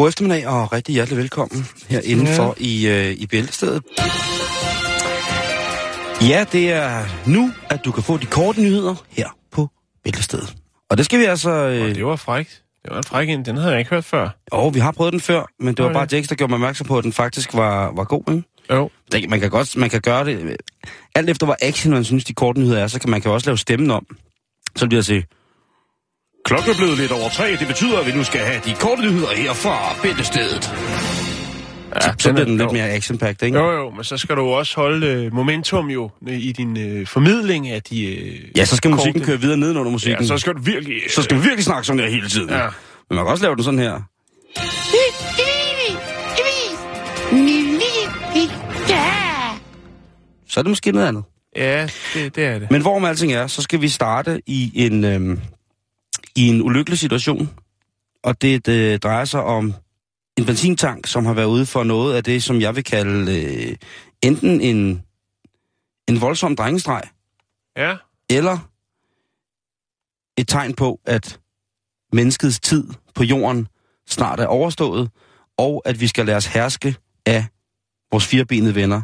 [0.00, 2.64] God eftermiddag og rigtig hjertelig velkommen her indenfor ja.
[2.66, 3.82] i, øh, i Bæltestedet.
[6.28, 9.68] Ja, det er nu, at du kan få de korte nyheder her på
[10.04, 10.54] Bæltestedet.
[10.90, 11.50] Og det skal vi altså...
[11.50, 11.88] Øh...
[11.88, 12.62] Og det var frækt.
[12.84, 13.44] Det var en fræk en.
[13.44, 14.28] Den havde jeg ikke hørt før.
[14.54, 15.94] Jo, vi har prøvet den før, men det var Okay.
[15.98, 18.42] bare Jax, der gjorde mig opmærksom på, at den faktisk var, var god, ikke?
[18.70, 18.90] Jo.
[19.12, 20.38] Det- Man kan godt man kan gøre det...
[20.38, 20.56] øh,
[21.14, 23.46] Alt efter hvor action man synes, de korte nyheder er, så kan man kan også
[23.50, 24.06] lave stemmen om.
[24.76, 25.26] Så bliver det sige...
[26.44, 27.56] Klokken er blevet lidt over tre.
[27.56, 30.74] Det betyder, at vi nu skal have de korte nyheder her fra Bæltestedet.
[31.94, 32.72] Ja, Så, så bliver den lidt jo.
[32.72, 33.58] mere action-packed, ikke?
[33.58, 37.06] Jo, jo, men så skal du også holde øh, momentum jo øh, i din øh,
[37.06, 38.04] formidling af de...
[38.16, 40.22] Øh, Ja, så skal musikken korte- køre videre nedenunder musikken.
[40.22, 40.94] Ja, så skal du virkelig...
[40.96, 42.50] Øh, så skal vi virkelig snakke sådan der hele tiden.
[42.50, 42.62] Ja.
[43.10, 44.00] Men man kan også lave den sådan her.
[50.48, 51.24] Så er det måske noget andet.
[51.56, 52.70] Ja, det, det er det.
[52.70, 55.40] Men hvorom alting er, så skal vi starte i en, øhm,
[56.36, 57.50] i en ulykkelig situation.
[58.22, 59.74] Og det, det drejer sig om
[60.38, 63.76] en benzintank, som har været ude for noget af det, som jeg vil kalde øh,
[64.22, 65.02] enten en,
[66.08, 67.02] en voldsom drengestreg,
[67.76, 67.96] Ja,
[68.30, 68.58] eller
[70.38, 71.40] et tegn på, at
[72.12, 72.84] menneskets tid
[73.14, 73.68] på jorden
[74.08, 75.10] snart er overstået,
[75.56, 77.46] og at vi skal lade os herske af
[78.10, 79.02] vores firebenede venner,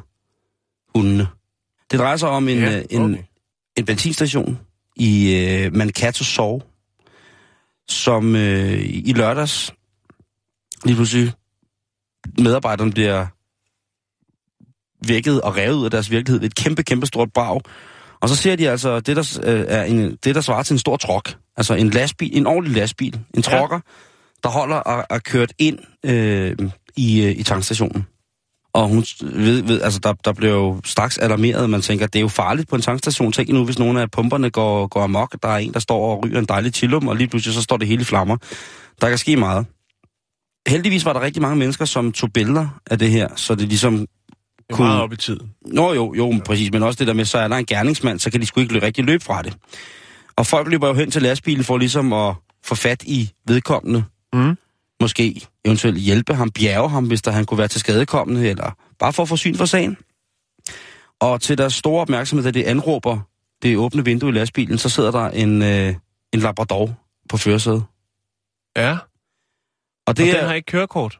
[0.99, 1.29] hundene.
[1.91, 3.23] Det drejer sig om en, ja øh, en, okay.
[3.77, 4.59] en benzinstation
[4.97, 6.63] i øh, Mankato Sov,
[7.89, 9.73] som øh, i lørdags
[10.85, 11.33] lige pludselig
[12.39, 13.27] medarbejderne bliver
[15.09, 17.61] vækket og revet ud af deres virkelighed ved et kæmpe, kæmpe stort brag.
[18.21, 20.79] Og så ser de altså det, der, øh, er en, det, der svarer til en
[20.79, 21.35] stor trok.
[21.57, 23.15] Altså en lastbil, en ordentlig lastbil.
[23.15, 23.41] En Ja.
[23.41, 23.81] trokker,
[24.43, 26.57] der holder og er kørt ind øh,
[26.97, 28.07] i, øh, i tankstationen.
[28.77, 31.71] Og hun ved, ved altså der, der blev jo straks alarmeret.
[31.71, 33.33] Man tænker, det er jo farligt på en tankstation.
[33.33, 35.37] Tænk nu, hvis nogle af pumperne går, går amok.
[35.43, 37.77] Der er en, der står og ryger en dejlig chillum, og lige pludselig så står
[37.77, 38.37] det hele i flammer.
[39.01, 39.67] Der kan ske meget.
[40.69, 43.97] Heldigvis var der rigtig mange mennesker, som tog billeder af det her, så det ligesom
[43.99, 44.07] Det
[44.71, 45.51] er kunne- meget op i tiden.
[45.67, 46.39] Nå jo, jo, ja.
[46.47, 48.61] præcis, men også det der med, så er der en gerningsmand, så kan de sgu
[48.61, 49.57] ikke rigtig løbe fra det.
[50.37, 54.05] Og folk løber jo hen til lastbilen for ligesom at få fat i vedkommende.
[54.33, 54.57] Mm.
[55.01, 59.13] Måske eventuelt hjælpe ham, bjerge ham, hvis der han kunne være til skadekommende, eller bare
[59.13, 59.97] for at få syn for sagen.
[61.21, 63.19] Og til deres store opmærksomhed, da de anråber
[63.63, 65.95] det åbne vindue i lastbilen, så sidder der en, øh,
[66.33, 66.95] en labrador
[67.29, 67.85] på førersædet.
[68.77, 68.99] Ja, Og
[70.07, 71.19] og det den er, har ikke kørekort.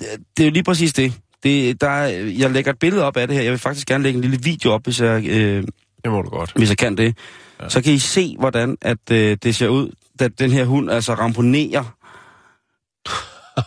[0.00, 1.12] det er jo lige præcis det.
[1.42, 2.06] det der er,
[2.38, 3.42] jeg lægger et billede op af det her.
[3.42, 5.64] Jeg vil faktisk gerne lægge en lille video op, hvis jeg, øh,
[6.04, 6.52] Det må du godt.
[6.56, 7.18] hvis jeg kan det.
[7.60, 7.68] Ja.
[7.68, 9.90] Så kan I se, hvordan at, øh, det ser ud,
[10.20, 11.96] da den her hund altså ramponerer.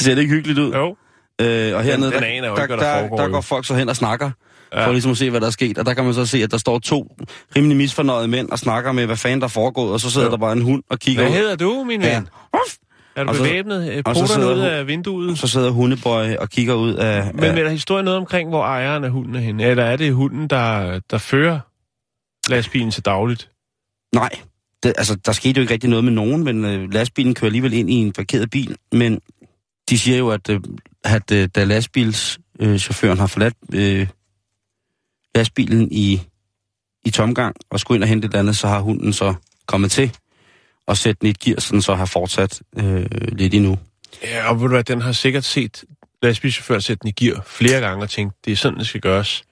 [0.00, 0.72] ser det ikke hyggeligt ud?
[0.72, 0.96] Jo.
[1.40, 3.66] Øh, og hernede, den der, aner jo der, ikke, der der, foregår, der går folk
[3.66, 4.30] så hen og snakker,
[4.72, 4.86] Ja.
[4.86, 5.78] for ligesom at se, hvad der er sket.
[5.78, 7.16] Og der kan man så se, at der står to
[7.56, 10.30] rimelig misfornøjede mænd og snakker med, hvad fanden der er foregået, og så sidder Jo.
[10.30, 11.36] der bare en hund og kigger Hvad ud.
[11.36, 12.14] hedder du, min Ja.
[12.14, 12.28] ven?
[13.16, 14.02] Er du Og bevæbnet?
[14.16, 15.38] Sidder ud af vinduet?
[15.38, 17.30] Så sidder hundebøj og kigger ud af...
[17.34, 19.64] Men af er der historien noget omkring, hvor ejeren af hunden er henne?
[19.64, 21.60] Eller er det hunden, der, der fører
[22.48, 23.50] lastbilen til dagligt?
[24.14, 24.30] Nej,
[24.84, 27.72] det, altså, der skete jo ikke rigtig noget med nogen, men øh, lastbilen kører alligevel
[27.72, 28.76] ind i en parkeret bil.
[28.92, 29.20] Men
[29.90, 30.60] de siger jo, at, øh,
[31.04, 34.06] at øh, da lastbilschaufføren øh, chaufføren har forladt øh,
[35.34, 36.20] lastbilen i,
[37.04, 39.34] i tomgang og skulle ind og hente et andet, så har hunden så
[39.66, 40.16] kommet til
[40.86, 43.78] og sætte den i et gear, så den så har fortsat øh, lidt endnu.
[44.22, 45.84] Ja, og ved du hvad, den har sikkert set
[46.22, 49.44] lastbilchaufføren sætte den i gear flere gange og tænkt, det er sådan, det skal gøres.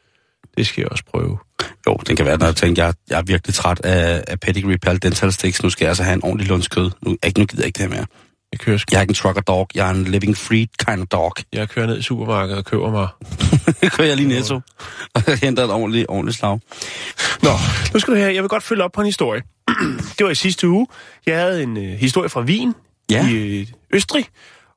[0.56, 1.38] Det skal jeg også prøve.
[1.86, 4.78] Jo, den kan være, når jeg tænker, jeg, jeg er virkelig træt af, af pedigree
[4.78, 5.62] pal dental sticks.
[5.62, 6.90] Nu skal jeg altså have en ordentlig lundskød.
[7.02, 8.06] Nu, ikke, nu gider jeg ikke det her mere.
[8.52, 9.68] Jeg kører, sk- Jeg er ikke en trucker dog.
[9.74, 11.32] Jeg er en living free kind of dog.
[11.52, 13.08] jeg kører ned i supermarkedet og køber mig.
[13.96, 14.60] kører jeg lige netto
[15.14, 16.60] og henter et ordentligt, ordentligt slag.
[17.42, 17.50] Nå,
[17.94, 18.28] nu skal du her.
[18.28, 19.42] Jeg vil godt følge op på en historie.
[20.18, 20.86] det var i sidste uge.
[21.26, 22.74] Jeg havde en øh, historie fra Wien
[23.10, 23.28] Ja.
[23.28, 24.26] i øh, Østrig.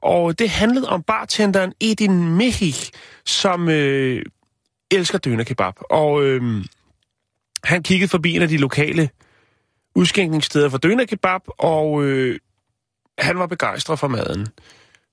[0.04, 2.92] Og det handlede om bartenderen Edin Mehich,
[3.26, 4.22] som øh,
[4.92, 5.74] elsker dønerkebab.
[5.90, 6.66] Og øh,
[7.64, 9.10] han kiggede forbi en af de lokale
[9.96, 12.40] udskænkningssteder for dønerkebab, og øh,
[13.18, 14.48] han var begejstret for maden.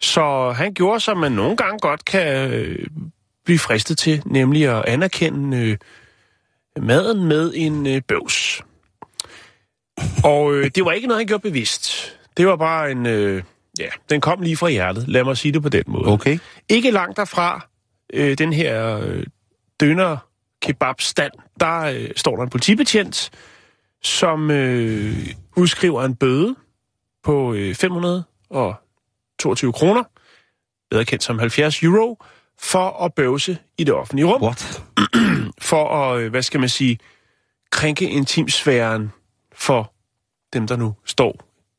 [0.00, 2.86] Så han gjorde, som man nogle gange godt kan øh,
[3.44, 5.76] blive fristet til, nemlig at anerkende øh,
[6.84, 8.62] maden med en øh, bøvs.
[10.24, 12.16] Og øh, det var ikke noget, han gjorde bevidst.
[12.36, 13.06] Det var bare en...
[13.06, 13.42] Øh,
[13.78, 15.08] ja, den kom lige fra hjertet.
[15.08, 16.08] Lad mig sige det på den måde.
[16.08, 16.38] Okay.
[16.68, 17.66] Ikke langt derfra,
[18.12, 19.26] øh, den her øh,
[19.82, 20.16] døner
[20.62, 23.30] kebab stand, der øh, står der en politibetjent,
[24.02, 26.56] som øh, udskriver en bøde
[27.22, 30.02] på øh, 522 kroner,
[30.90, 32.24] bedre kendt som 70 euro,
[32.60, 34.42] for at bøvse i det offentlige rum.
[34.42, 34.82] What?
[35.70, 36.98] For at, øh, hvad skal man sige,
[37.70, 39.12] krænke intimsfæren
[39.54, 39.92] for
[40.52, 41.36] dem, der nu står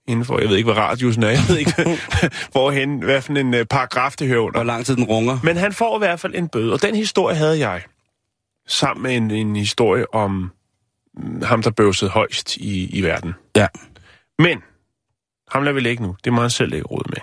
[0.07, 0.39] indenfor.
[0.39, 1.29] Jeg ved ikke, hvad radiusen er.
[1.29, 1.73] Jeg ved ikke,
[2.51, 4.59] hvorhen, hvad for en øh, paragraf det hører under.
[4.59, 5.39] Hvor lang tid den runger?
[5.44, 7.81] Men han får i hvert fald en bøde, og den historie havde jeg
[8.68, 10.51] sammen med en, en historie om
[11.44, 13.33] ham, der bøvsede højst i, i verden.
[13.56, 13.68] Ja.
[14.39, 14.63] Men,
[15.51, 16.15] ham lader vi lægge nu.
[16.24, 17.18] Det må han selv lægge råd med.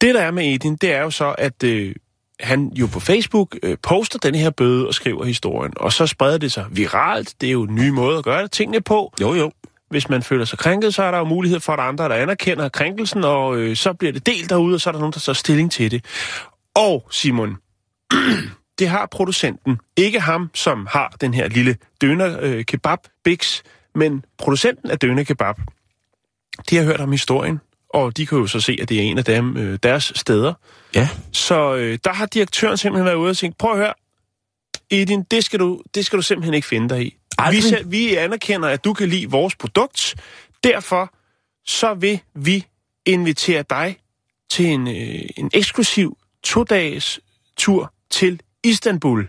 [0.00, 1.94] Det, der er med Edin, det er jo så, at øh,
[2.40, 6.38] han jo på Facebook øh, poster den her bøde og skriver historien, og så spreder
[6.38, 7.34] det sig viralt.
[7.40, 9.12] Det er jo en ny måde at gøre det tingene på.
[9.20, 9.52] Jo, jo.
[9.90, 12.68] Hvis man føler sig krænket, så er der jo mulighed for, at andre, der anerkender
[12.68, 15.34] krænkelsen, og øh, så bliver det delt derude, og så er der nogen, der tager
[15.34, 16.04] stilling til det.
[16.74, 17.56] Og Simon,
[18.78, 19.80] det har producenten.
[19.96, 23.62] Ikke ham, som har den her lille døner øh, kebab Bix,
[23.94, 25.56] men producenten af døner kebab.
[26.70, 29.18] De har hørt om historien, og de kan jo så se, at det er en
[29.18, 30.54] af dem, øh, deres steder.
[30.94, 31.08] Ja.
[31.32, 33.94] Så øh, der har direktøren simpelthen været ude og tænkt, prøv at høre,
[34.90, 37.16] Edin, det skal du, det skal du simpelthen ikke finde dig i.
[37.38, 37.84] Aldrig.
[37.84, 40.14] Vi, vi anerkender, at du kan lide vores produkt.
[40.64, 41.14] Derfor
[41.66, 42.66] så vil vi
[43.06, 43.96] invitere dig
[44.50, 47.20] til en, øh, en eksklusiv to-dages
[47.56, 49.28] tur til Istanbul.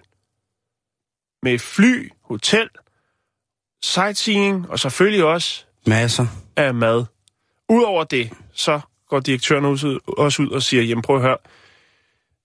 [1.43, 2.69] Med fly, hotel,
[3.83, 6.27] sightseeing og selvfølgelig også Masser.
[6.55, 7.05] af mad.
[7.69, 11.37] Udover det, så går direktøren også ud, og siger, jamen prøv at høre,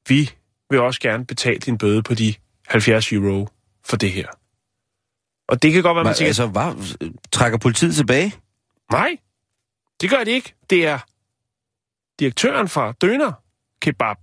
[0.08, 0.30] vi
[0.70, 2.34] vil også gerne betale din bøde på de
[2.68, 3.48] 70 euro
[3.84, 4.28] for det her.
[5.48, 7.10] Og det kan godt være, man tænker, altså, hvad?
[7.32, 8.34] Trækker politiet tilbage?
[8.90, 9.16] nej,
[10.00, 10.54] det gør det ikke.
[10.70, 10.98] Det er
[12.20, 13.32] direktøren fra Døner
[13.80, 14.16] Kebab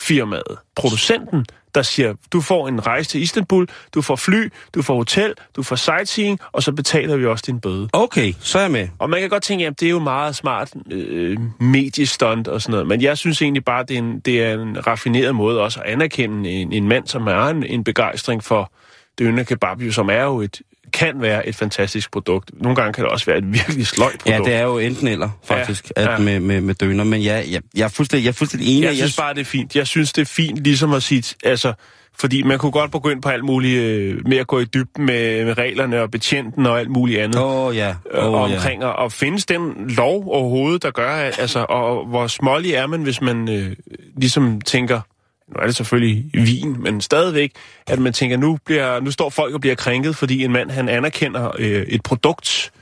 [0.00, 4.94] firmaet, producenten, der siger, du får en rejse til Istanbul, du får fly, du får
[4.94, 7.88] hotel, du får sightseeing, og så betaler vi også din bøde.
[7.92, 8.88] Okay, så er jeg med.
[8.98, 12.70] Og man kan godt tænke, at det er jo meget smart øh, mediestunt og sådan
[12.70, 15.80] noget, men jeg synes egentlig bare, det er en, det er en raffineret måde også
[15.80, 18.72] at anerkende en, en mand, som har en, en begejstring for
[19.18, 20.60] døner kebab, jo, som er jo et,
[20.92, 22.50] kan være et fantastisk produkt.
[22.54, 24.48] Nogle gange kan det også være et virkelig sløjt produkt.
[24.48, 27.04] Ja, det er jo enten eller, faktisk, Ja, at Med, med, med døner.
[27.04, 28.86] Men ja, jeg, jeg, er fuldstændig, jeg er fuldstændig enig.
[28.86, 29.76] Jeg synes bare, det er fint.
[29.76, 31.72] Jeg synes, det er fint ligesom at sige, altså,
[32.20, 35.44] fordi man kunne godt begynde på alt muligt øh, med at gå i dybden med,
[35.44, 37.40] med reglerne og betjenten og alt muligt andet.
[37.42, 37.94] Oh, ja.
[38.10, 42.26] øh, Oh, omkring, og, og findes den lov overhovedet, der gør, at, altså, og hvor
[42.26, 43.76] smålig er man, hvis man øh,
[44.16, 45.00] ligesom tænker,
[45.50, 47.52] nu er det selvfølgelig vin, men stadigvæk,
[47.86, 50.88] at man tænker, nu, bliver, nu står folk og bliver krænket, fordi en mand, han
[50.88, 52.72] anerkender øh, et produkt.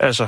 [0.00, 0.26] Altså,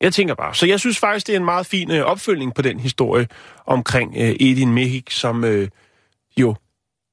[0.00, 0.54] jeg tænker bare.
[0.54, 3.28] Så jeg synes faktisk, det er en meget fin øh, opfølgning på den historie
[3.66, 5.68] omkring øh, Edin Mehik, som øh,
[6.36, 6.54] jo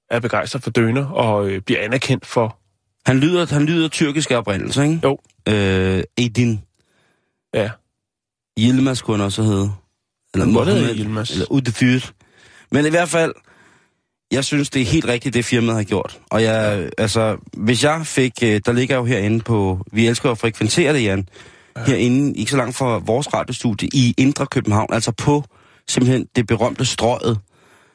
[0.10, 2.58] er begejstret for døner og øh, bliver anerkendt for,
[3.06, 5.00] Han lyder, han lyder tyrkisk oprindelse, ikke?
[5.04, 5.20] Jo.
[5.48, 6.62] Øh, Edin
[7.54, 7.70] ja,
[8.60, 9.72] Yilmaz kunne han også hedde.
[10.34, 11.32] Eller Mohammed, Yilmaz.
[11.32, 12.00] Eller Udefyr.
[12.72, 13.34] Men i hvert fald,
[14.32, 16.20] jeg synes, det er helt rigtigt, det firmaet har gjort.
[16.30, 20.38] Og jeg, altså, hvis jeg fik, øh, der ligger jo herinde på, vi elsker at
[20.38, 21.28] frekventere det, Jan,
[21.78, 21.84] ja.
[21.84, 25.44] herinde, ikke så langt fra vores radiostudie, i Indre København, altså på
[25.88, 27.40] simpelthen det berømte strøget.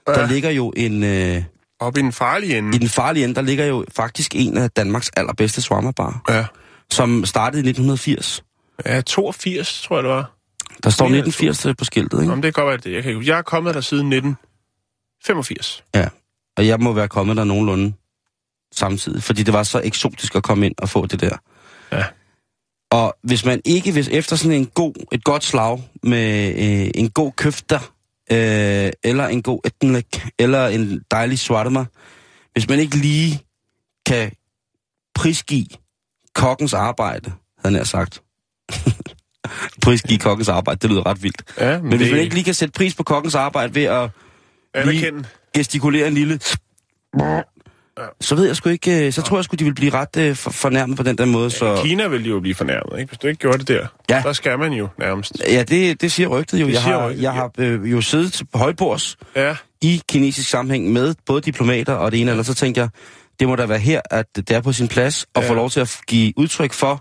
[0.08, 0.12] Ja.
[0.12, 1.42] Der ligger jo en, øh,
[1.80, 2.76] op i den farlige ende.
[2.76, 6.44] i den farlige ende, der ligger jo faktisk en af Danmarks allerbedste swarmabar, Ja.
[6.90, 8.44] som startede i 1980.
[8.86, 10.32] Ja, 82, tror jeg, det var.
[10.84, 12.32] Der står Ja, 1980 på skiltet, ikke?
[12.32, 12.92] Om det kan godt være det.
[12.96, 15.84] Jeg, kan, jeg er kommet der siden 1985.
[15.94, 16.08] Ja,
[16.56, 17.92] og jeg må være kommet der nogenlunde
[18.74, 21.36] samtidig, fordi det var så eksotisk at komme ind og få det der.
[21.92, 22.04] Ja.
[22.90, 27.10] Og hvis man ikke, hvis efter sådan en god, et godt slag med øh, en
[27.10, 27.78] god køfter,
[28.32, 31.84] øh, eller en god etnik, eller en dejlig svartma,
[32.52, 33.42] hvis man ikke lige
[34.06, 34.32] kan
[35.14, 35.66] prisgive
[36.34, 37.32] kokkens arbejde,
[37.64, 38.22] havde jeg sagt.
[39.84, 41.42] prisgive kokkens arbejde, det lyder ret vildt.
[41.60, 44.10] Ja, Men hvis man ikke lige kan sætte pris på kokkens arbejde ved at
[44.74, 45.24] anerkende.
[45.54, 46.38] Gestikulere en lille...
[48.20, 50.36] Så ved jeg sgu ikke, øh, så tror jeg sgu, de vil blive ret øh,
[50.36, 51.80] for, fornærmet på den der måde, så...
[51.84, 53.08] Kina vil jo blive fornærmet, ikke?
[53.10, 54.22] Hvis du ikke gjorde det der, Ja.
[54.24, 55.42] der skal man jo nærmest.
[55.48, 56.66] Ja, det, det siger rygtet jo.
[56.66, 60.92] Det jeg har, rygtet, jeg har øh, jo siddet på højbords Ja, i kinesisk sammenhæng
[60.92, 62.90] med både diplomater og det ene eller så tænker jeg,
[63.40, 65.48] det må da være her, at det er på sin plads at Ja.
[65.50, 67.00] få lov til at give udtryk for,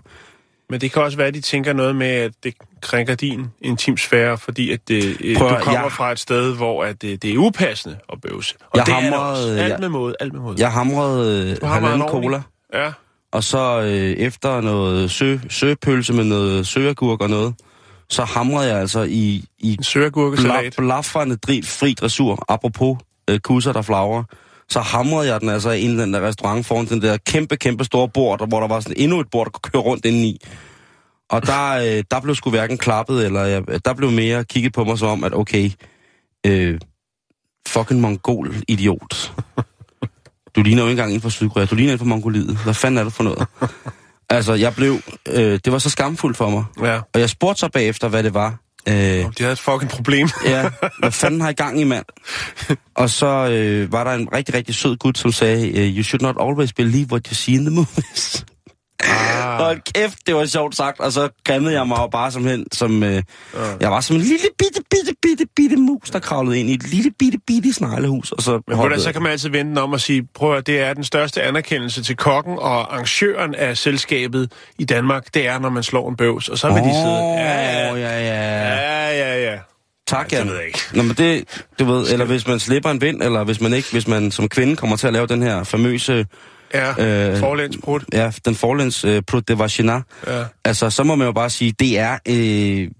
[0.70, 4.38] men det kan også være, at de tænker noget med, at det, krænker din intimsfære,
[4.38, 7.24] fordi at øh, øh, Prøv du kommer jeg- fra et sted, hvor at, øh, det
[7.34, 8.54] er upassende at bøvse.
[8.60, 9.48] Og Jeg det er det hamrede- også.
[9.62, 10.56] Alt med måde, alt med måde.
[10.58, 12.42] Jeg hamrede øh, halvanden cola,
[12.74, 12.92] Ja,
[13.32, 13.90] og så øh,
[14.26, 17.54] efter noget sø, søpølse med noget søagurk og noget,
[18.10, 20.74] så hamrede jeg altså i, i en søagurkesalat.
[20.76, 22.98] bla, blafrende dri, fri dressur, apropos
[23.30, 24.24] øh, kusser, der flagrer.
[24.68, 27.84] Så hamrede jeg den altså ind i den der restaurant foran den der kæmpe, kæmpe
[27.84, 30.38] store bord, der- hvor der var sådan endnu et bord, der kunne køre rundt indeni.
[31.32, 34.84] Og der, øh, der blev sgu hverken klappet, eller jeg, der blev mere kigget på
[34.84, 35.70] mig som om, at okay,
[36.46, 36.78] øh,
[37.68, 39.32] fucking mongol idiot.
[40.56, 42.58] Du ligner jo ikke engang inden for Sydkorea, du ligner inden for Mongoliet.
[42.64, 43.46] Hvad fanden er det for noget?
[44.30, 46.64] Altså, jeg blev, øh, det var så skamfuldt for mig.
[46.82, 48.58] Ja, Og jeg spurgte så bagefter, hvad det var.
[48.88, 50.28] Øh, de havde et fucking problem.
[50.44, 52.04] Ja, hvad fanden har I gang i, mand?
[52.94, 56.22] Og så øh, var der en rigtig, rigtig sød gut, som sagde, øh, you should
[56.22, 58.44] not always believe what you see in the movies.
[59.04, 61.00] Ah, Hold kæft, det var sjovt sagt.
[61.00, 63.02] Og så grimmede jeg mig jo bare som hen, som...
[63.02, 63.22] Øh,
[63.80, 66.90] jeg var som en lille bitte, bitte, bitte, bitte mus, der kravlede ind i et
[66.90, 68.32] lille bitte, bitte sneglehus.
[68.32, 70.80] Og så Men hoppede så kan man altid vente om og sige, prøv at det
[70.80, 75.70] er den største anerkendelse til kokken og arrangøren af selskabet i Danmark, det er, når
[75.70, 77.18] man slår en bøvs, og så vil de sidde...
[77.18, 78.74] Ja, ja, ja, ja.
[78.74, 79.58] ja, ja, ja.
[80.06, 80.40] Tak, Jan.
[80.40, 80.78] det ved jeg ikke.
[80.94, 81.44] Nå, men det,
[81.78, 84.48] du ved, eller hvis man slipper en vind, eller hvis man ikke, hvis man som
[84.48, 86.26] kvinde kommer til at lave den her famøse,
[86.74, 88.00] Ja, Øh, forlænsbrud.
[88.12, 90.44] ja, den forlæns øh, Prut de Vagina, Ja.
[90.64, 92.90] altså, så må man jo bare sige, det er øh,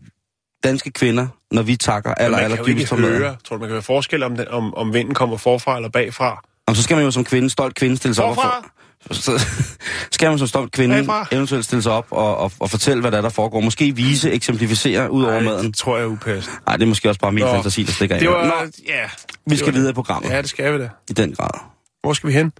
[0.64, 3.22] danske kvinder, når vi takker aller, aller dybest for maden.
[3.22, 6.42] tror du, man kan høre forskel om, den, om, om vinden kommer forfra eller bagfra?
[6.68, 8.34] Jamen, så skal man jo som kvinde, stolt kvinde, stille sig op.
[8.34, 8.58] Forfra?
[8.58, 9.46] Og for, så
[10.12, 11.26] skal man som stolt kvinde Bagfra?
[11.32, 13.60] eventuelt stille sig op og, og, og fortælle, hvad der, er, der foregår.
[13.60, 15.66] Måske vise, eksemplificere ud over Ej, maden.
[15.66, 16.56] det tror jeg er upassende.
[16.66, 17.50] Nej, det er måske også bare min Nå.
[17.54, 18.32] fantasi, der stikker Det af.
[18.32, 18.44] var...
[18.44, 18.52] Nå,
[18.88, 19.02] ja,
[19.46, 19.94] vi det skal var videre i det.
[19.94, 20.30] programmet.
[20.30, 20.88] Ja, det skal vi da.
[21.10, 21.60] I den grad.
[22.02, 22.52] Hvor skal vi hen?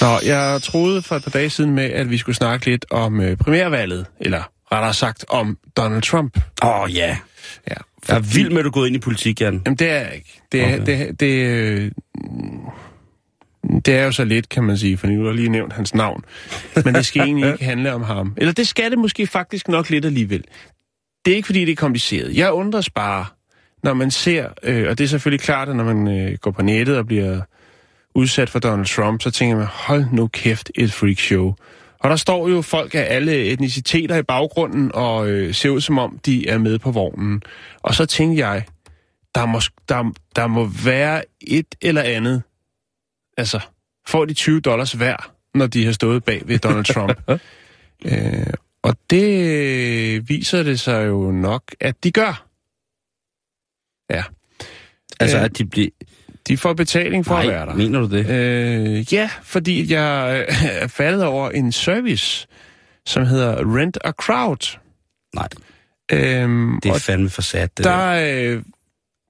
[0.00, 3.20] Nå, jeg troede for et par dage siden med, at vi skulle snakke lidt om
[3.20, 4.42] øh, primærvalget, eller
[4.72, 6.38] rettere sagt om Donald Trump.
[6.64, 7.16] Åh, oh, ja.
[7.70, 7.74] Ja,
[8.08, 9.62] Jeg er vild med, at du er gået ind i politik, Jan.
[9.66, 10.40] Jamen, det er jeg ikke.
[10.52, 10.80] Det er, Okay.
[10.82, 11.06] okay.
[11.06, 11.90] det, det, øh,
[13.84, 16.24] det er jo så lidt, kan man sige, for nu har lige nævnt hans navn.
[16.84, 18.34] Men det skal egentlig ikke handle om ham.
[18.36, 20.44] Eller det skal det måske faktisk nok lidt alligevel.
[21.24, 22.36] Det er ikke, fordi det er kompliceret.
[22.36, 23.26] Jeg undres bare,
[23.82, 26.62] når man ser, øh, og det er selvfølgelig klart, at når man øh, går på
[26.62, 27.40] nettet og bliver
[28.14, 31.54] udsat for Donald Trump, så tænker man, hold nu kæft, et freakshow.
[32.00, 35.98] Og der står jo folk af alle etniciteter i baggrunden, og øh, ser ud som
[35.98, 37.42] om, de er med på vognen.
[37.82, 38.64] Og så tænker jeg,
[39.34, 42.42] der må, der, der må være et eller andet.
[43.38, 43.60] Altså,
[44.08, 47.22] får de 20 dollars hver, når de har stået bag ved Donald Trump.
[48.06, 48.46] øh,
[48.82, 52.46] og det viser det sig jo nok, at de gør.
[54.10, 54.24] Ja,
[55.20, 55.88] Altså, Øh, at de bliver...
[56.48, 57.74] de får betaling for Nej, at være der.
[57.74, 58.30] mener du det?
[58.30, 62.46] Øh, ja, fordi jeg øh, er faldet over en service,
[63.06, 64.78] som hedder Rent a Crowd.
[65.34, 65.48] Nej,
[66.12, 68.12] Øhm, det er fandme for sat, det der.
[68.12, 68.62] der øh,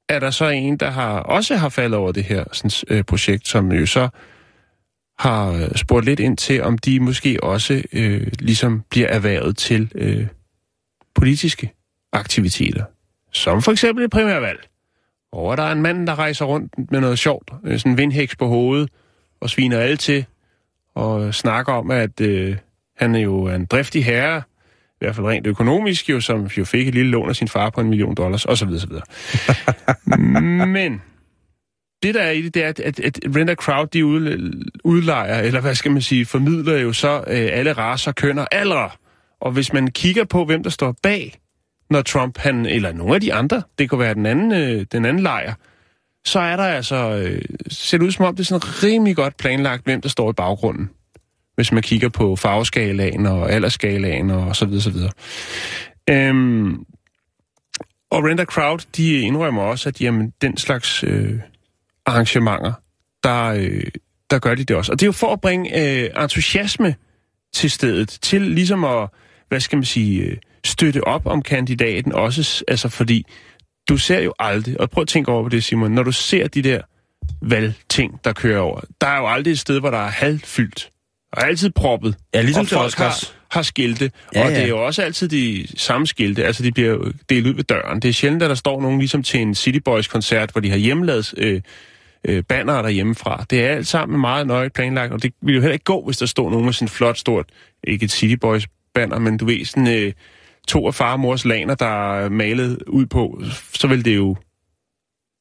[0.08, 3.48] er der så en, der har også har faldet over det her sådan, øh, projekt,
[3.48, 4.08] som jo så
[5.18, 9.92] har øh, spurgt lidt ind til, om de måske også øh, ligesom bliver erhvervet til
[9.94, 10.26] øh,
[11.14, 11.72] politiske
[12.12, 12.84] aktiviteter.
[13.32, 14.68] Som for eksempel et primærvalg.
[15.32, 17.50] Hvor der er en mand, der rejser rundt med noget sjovt.
[17.64, 18.90] øh, Sådan en vindhæks på hovedet
[19.40, 20.26] og sviner alle til.
[20.94, 22.56] Og snakker om, at øh,
[22.96, 24.42] han er jo en driftig herre,
[25.00, 27.70] i hvert fald rent økonomisk, jo, som jo fik et lille lån af sin far
[27.70, 28.68] på en million dollars, osv.
[28.68, 28.92] osv.
[30.68, 31.02] Men
[32.02, 34.52] det, der er i det, det er, at, at, a Crowd, de ud,
[34.84, 38.90] udlejer, eller hvad skal man sige, formidler jo så øh, alle raser, kønner, aldre.
[39.40, 41.34] Og hvis man kigger på, hvem der står bag,
[41.90, 45.04] når Trump, han, eller nogle af de andre, det kunne være den anden, øh, den
[45.04, 45.54] anden lejr,
[46.26, 49.36] så er der altså, øh, ser det ud som om, det er sådan rimelig godt
[49.36, 50.90] planlagt, hvem der står i baggrunden.
[51.58, 55.10] Hvis man kigger på farveskalaen og aldersskalaen og så videre, så videre.
[56.10, 56.84] Øhm,
[58.10, 61.40] og Render Crowd, de indrømmer også, at jamen, den slags øh,
[62.06, 62.72] arrangementer,
[63.22, 63.82] der, øh,
[64.30, 64.92] der gør de det også.
[64.92, 66.94] Og det er jo for at bringe øh, entusiasme
[67.54, 69.08] til stedet, til ligesom at,
[69.48, 73.26] hvad skal man sige, øh, støtte op om kandidaten også, altså fordi
[73.88, 76.48] du ser jo aldrig, og prøv at tænke over på det, Simon, når du ser
[76.48, 76.80] de der
[77.42, 80.90] valgting, der kører over, der er jo aldrig et sted, hvor der er halvfyldt,
[81.32, 83.14] og altid proppet, Ja, ligesom og folk har,
[83.50, 84.56] har skilte, Ja, og ja.
[84.56, 88.00] det er jo også altid de samme skilte, altså de bliver delt ud ved døren.
[88.00, 90.76] Det er sjældent, at der står nogen ligesom til en City Boys-koncert, hvor de har
[90.76, 91.60] hjemmelavet øh,
[92.24, 93.44] øh, banner derhjemmefra.
[93.50, 96.16] Det er alt sammen meget nøje planlagt, og det ville jo heller ikke gå, hvis
[96.16, 97.46] der stod nogen med sådan flot, stort,
[97.84, 100.12] ikke et City Boys banner, men du ved, sådan øh,
[100.68, 103.42] to af far og mors laner, der er malet ud på,
[103.72, 104.36] så vil det jo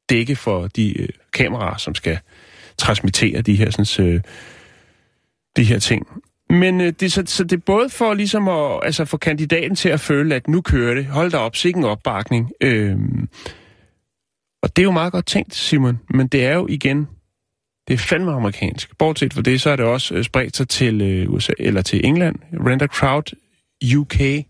[0.10, 2.20] dække for de øh, kameraer, som skal
[2.78, 4.22] transmittere de her, sådan, øh,
[5.58, 6.08] de her ting.
[6.50, 9.90] Men øh, det, så, så det er både for ligesom at altså, få kandidaten til
[9.90, 11.06] at føle, at nu kører det.
[11.06, 12.52] Hold da op, sikke en opbakning.
[12.62, 13.30] Øhm,
[14.64, 16.00] og det er jo meget godt tænkt, Simon.
[16.10, 17.08] Men det er jo igen,
[17.88, 18.98] det er fandme amerikansk.
[18.98, 22.06] Bortset fra det, så er det også øh, spredt sig til øh, USA, eller til
[22.06, 22.36] England.
[22.54, 23.34] Render Crowd
[23.98, 24.46] UK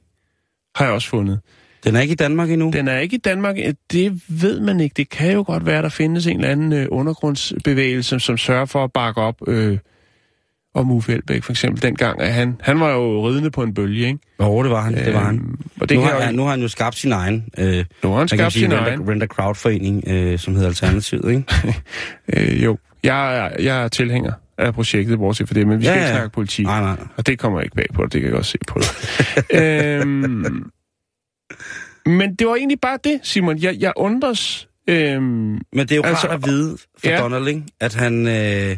[0.75, 1.39] har jeg også fundet.
[1.83, 2.71] Den er ikke i Danmark endnu?
[2.73, 3.55] Den er ikke i Danmark.
[3.91, 4.93] Det ved man ikke.
[4.93, 8.65] Det kan jo godt være, at der findes en eller anden øh, undergrundsbevægelse, som sørger
[8.65, 9.77] for at bakke op øh,
[10.79, 12.21] om Uffe Elbæk, for eksempel dengang.
[12.21, 14.19] At han, han var jo ridende på en bølge, ikke?
[14.41, 14.93] Jo, det var han.
[14.95, 15.35] Det var han.
[15.35, 17.45] Øhm, og det nu, kan har, jo- han, nu har han jo skabt sin egen,
[17.57, 19.09] øh, Nu har han skabt sin renter, egen.
[19.09, 21.43] renter crowdforening, øh, som hedder Alternativet, ikke?
[22.33, 25.91] Øh, jo, jeg, er- jeg er tilhænger af projektet, bortset for det, men vi skal
[25.93, 26.13] Ja, ikke ja.
[26.13, 26.65] snakke politik.
[26.65, 26.97] Nej, nej.
[27.17, 28.87] Og det kommer ikke bag på dig, det kan jeg godt se på dig.
[29.61, 30.71] øhm,
[32.05, 33.57] men det var egentlig bare det, Simon.
[33.57, 34.67] Jeg, jeg undres...
[34.89, 37.19] Øhm, Men det er jo Altså, klart at vide for ja.
[37.19, 37.63] Donald, ikke?
[37.79, 38.27] At han...
[38.27, 38.77] Øh,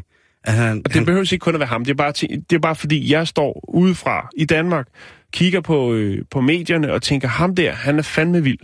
[0.49, 1.85] at han, og det han behøver ikke kun at være ham.
[1.85, 2.11] Det er bare,
[2.49, 4.87] det er bare fordi, jeg står udefra i Danmark,
[5.33, 8.59] kigger på, øh, på medierne og tænker, ham der, han er fandme vild.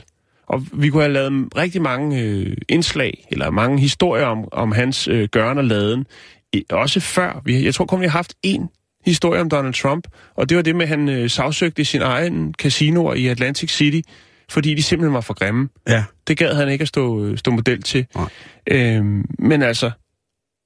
[0.48, 5.08] Og vi kunne have lavet rigtig mange øh, indslag, eller mange historier om, om hans
[5.08, 6.06] øh, gøren og laden,
[6.54, 7.42] i- også før.
[7.46, 10.64] Vi, jeg tror kun, vi har haft én historie om Donald Trump, og det var
[10.64, 14.10] det med, at han øh, sagsøgte sin egen casinoer i Atlantic City,
[14.50, 15.70] fordi de simpelthen var for grimme.
[15.88, 16.04] ja.
[16.28, 18.06] Det gad han ikke at stå, øh, stå model til.
[18.16, 18.30] Nej.
[18.72, 19.92] Øhm, men altså,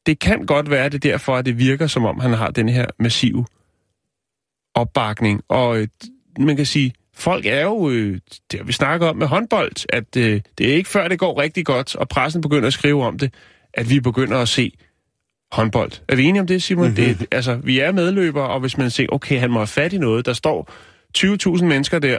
[0.06, 2.70] det kan godt være, det er derfor, at det virker, som om han har den
[2.70, 3.46] her massive
[4.76, 5.42] opbakning.
[5.48, 5.88] Og øh,
[6.40, 8.20] man kan sige, folk er jo, øh,
[8.52, 11.42] det har vi snakket om med håndbold, at øh, det er ikke før, det går
[11.42, 13.34] rigtig godt, og pressen begynder at skrive om det,
[13.74, 14.72] at vi begynder at se
[15.52, 15.92] håndbold.
[16.08, 16.88] Er vi enige om det, Simon?
[16.88, 17.16] Mm-hmm.
[17.16, 19.98] Det, altså, vi er medløbere, og hvis man ser, okay, han må have fat i
[19.98, 20.72] noget, der står
[21.18, 22.18] 20.000 mennesker der,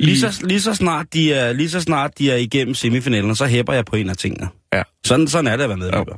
[0.00, 3.46] Lige så, lige, så snart de er, lige så snart de er igennem semifinalen, så
[3.46, 4.48] hæpper jeg på en af tingene.
[4.72, 4.82] Ja.
[5.04, 6.16] Sådan, sådan er det at være medløber.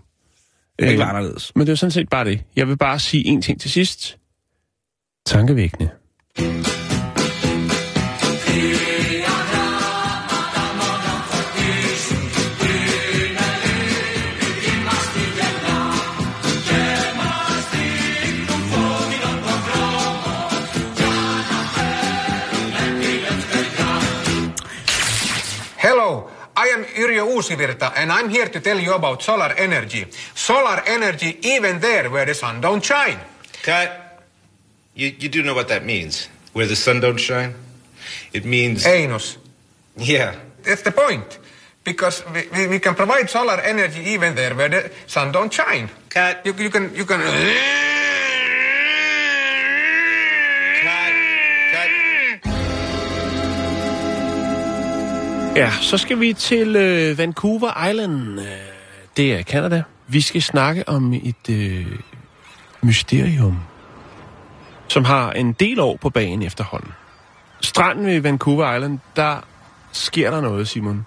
[0.79, 1.53] Kan ikke være anderledes.
[1.55, 2.43] Men det er sådan set bare det.
[2.57, 4.19] Jeg vil bare sige en ting til sidst.
[5.27, 5.91] Tankevækkende.
[27.51, 30.07] And I'm here to tell you about solar energy.
[30.35, 33.19] Solar energy even there where the sun don't shine.
[33.63, 34.23] Cut.
[34.95, 36.29] You, you do know what that means.
[36.53, 37.55] Where the sun don't shine?
[38.33, 38.85] It means.
[38.85, 39.37] Einus.
[39.97, 40.35] Yeah.
[40.63, 41.39] That's the point.
[41.85, 45.89] Because we, we, we can provide solar energy even there where the sun don't shine.
[46.11, 46.45] Cut.
[46.45, 47.21] You, you can you can
[55.57, 58.41] Ja, så skal vi til øh, Vancouver Island.
[58.41, 58.47] Øh,
[59.17, 59.83] Det er Canada.
[60.07, 61.87] Vi skal snakke om et øh,
[62.83, 63.59] mysterium,
[64.89, 66.91] som har en del år på banen efterhånden.
[67.61, 69.37] Stranden ved Vancouver Island, der
[69.93, 71.07] sker der noget, Simon.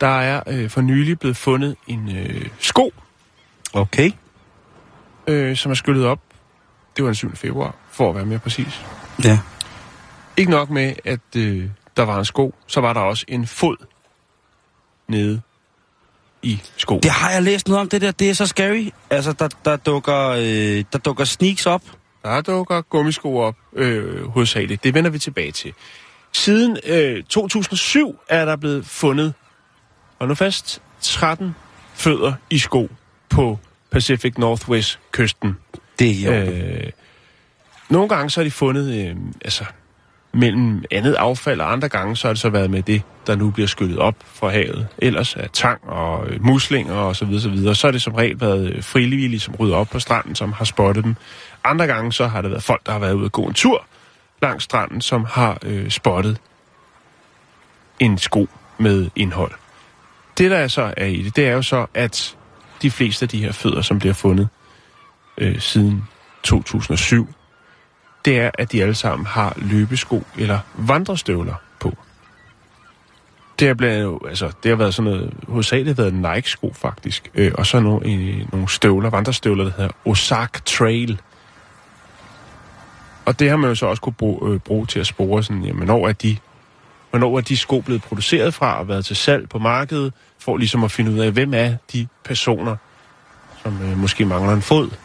[0.00, 2.92] Der er øh, for nylig blevet fundet en øh, sko,
[3.72, 4.10] Okay.
[5.26, 6.20] øh, som er skyllet op.
[6.96, 7.36] Det var den 7.
[7.36, 8.84] februar, for at være mere præcis.
[9.24, 9.38] Ja.
[10.36, 11.64] Ikke nok med, at øh,
[11.96, 13.76] der var en sko, så var der også en fod
[15.08, 15.40] nede
[16.42, 17.02] i skoen.
[17.02, 18.10] Det har jeg læst noget om, det der.
[18.10, 18.88] Det er så scary.
[19.10, 21.82] Altså, der, der, dukker, øh, der dukker sneaks op.
[22.22, 24.84] Der dukker gummisko op øh, hovedsageligt.
[24.84, 25.72] Det vender vi tilbage til.
[26.32, 29.34] Siden øh, 2007 er der blevet fundet,
[30.18, 31.54] og nu fast, 13
[31.94, 32.90] fødder i sko
[33.28, 33.58] på
[33.90, 35.56] Pacific Northwest-kysten.
[35.98, 36.50] Det er jo.
[36.52, 36.90] Øh.
[37.90, 39.64] Nogle gange så er de fundet øh, altså,
[40.34, 43.50] mellem andet affald, og andre gange så har det så været med det, der nu
[43.50, 44.88] bliver skyllet op fra havet.
[44.98, 47.74] Ellers er tang og øh, muslinger og så videre, så videre.
[47.74, 50.52] Så er det som regel været øh, frivillige, ligesom som rydder op på stranden, som
[50.52, 51.16] har spottet dem.
[51.64, 53.86] Andre gange så har det været folk, der har været ude og gå en tur
[54.42, 56.38] langs stranden, som har øh, spottet
[58.00, 59.52] en sko med indhold.
[60.38, 62.36] Det, der så er i det, det er jo så, at
[62.82, 64.48] de fleste af de her fødder, som bliver fundet
[65.38, 66.04] øh, siden
[66.42, 67.28] 2007,
[68.24, 71.96] det er, at de alle sammen har løbesko eller vandrestøvler på.
[73.58, 77.66] Det har, blevet, altså, det har været sådan noget, hovedsageligt været Nike-sko faktisk, øh, og
[77.66, 81.20] så nogle, øh, nogle støvler, vandrestøvler, der hedder Ozark Trail.
[83.24, 85.62] Og det har man jo så også kunne bruge, øh, bruge til at spore sådan,
[85.62, 86.36] jamen, hvornår er de
[87.10, 90.84] hvornår er de sko blevet produceret fra og været til salg på markedet, for ligesom
[90.84, 92.76] at finde ud af, hvem er de personer,
[93.64, 94.90] som øh, måske mangler en fod.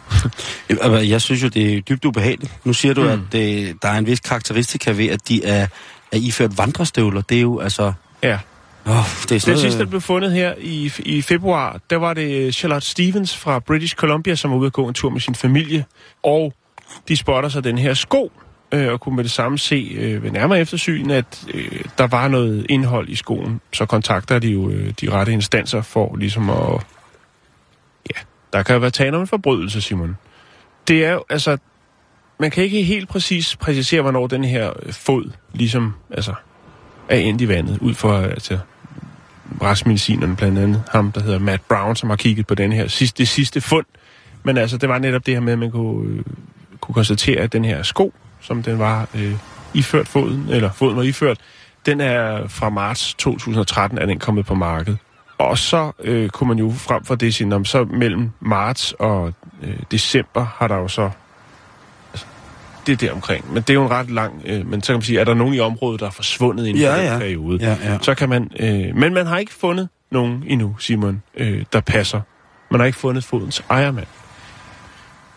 [0.70, 2.52] Altså, Jeg synes jo, det er dybt ubehageligt.
[2.64, 3.08] Nu siger du, mm.
[3.08, 5.68] at det, der er en vis karakteristika ved, at de er
[6.12, 7.22] er iført vandrestøvler.
[7.22, 7.94] Det er jo altså...
[8.24, 8.40] Ja.
[8.88, 11.96] Åh, det er sådan Den noget, sidste, der blev fundet her i, i februar, der
[11.96, 15.22] var det Charlotte Stevens fra British Columbia, som var ude at gå en tur med
[15.22, 15.86] sin familie.
[16.24, 16.54] Og
[17.08, 18.32] de spotter sig den her sko,
[18.72, 22.28] øh, og kunne med det samme se øh, ved nærmere eftersyn, at øh, der var
[22.28, 23.62] noget indhold i skoen.
[23.74, 26.86] Så kontakter de jo øh, de rette instanser for ligesom at...
[28.54, 30.18] Der kan jo være tale om en forbrydelse, Simon.
[30.88, 31.58] Det er jo, altså...
[32.42, 36.34] Man kan ikke helt præcis præcisere, hvornår den her øh, fod ligesom, altså,
[37.10, 38.60] er endt i vandet, ud for, altså,
[39.62, 43.18] retsmedicinerne, blandt andet ham, der hedder Matt Brown, som har kigget på den her sidste,
[43.18, 43.86] det sidste fund.
[44.44, 46.24] Men altså, det var netop det her med, at man kunne, øh,
[46.82, 49.34] kunne konstatere, at den her sko, som den var øh,
[49.74, 51.38] iført foden, eller foden var iført,
[51.86, 54.98] den er fra marts 2013, er den kommet på markedet.
[55.40, 59.78] Og så øh, kunne man jo frem for det sige, så mellem marts og øh,
[59.92, 61.10] december har der jo så
[62.14, 62.26] altså,
[62.88, 63.54] det er der omkring.
[63.54, 65.34] Men det er jo en ret lang, øh, men så kan man sige, er der
[65.34, 67.18] nogen i området, der er forsvundet inden Ja, for den ja.
[67.18, 67.58] periode?
[67.62, 67.98] Ja, ja.
[68.02, 72.22] Så kan man, øh, men man har ikke fundet nogen endnu, Simon, øh, der passer.
[72.72, 74.08] Man har ikke fundet fodens ejermand.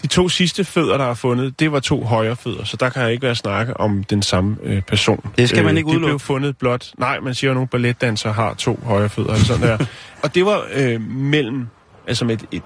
[0.02, 3.10] De to sidste fødder, der er fundet, det var to højre fødder, så der kan
[3.10, 5.30] ikke være snakke om den samme øh, person.
[5.38, 6.24] Det skal man ikke Det blev udelukke.
[6.24, 6.90] fundet blot.
[6.98, 9.86] Nej, man siger jo, at nogle balletdansere har to højre fødder, eller sådan der.
[10.22, 11.66] Og det var øh, mellem,
[12.08, 12.62] altså med et, et,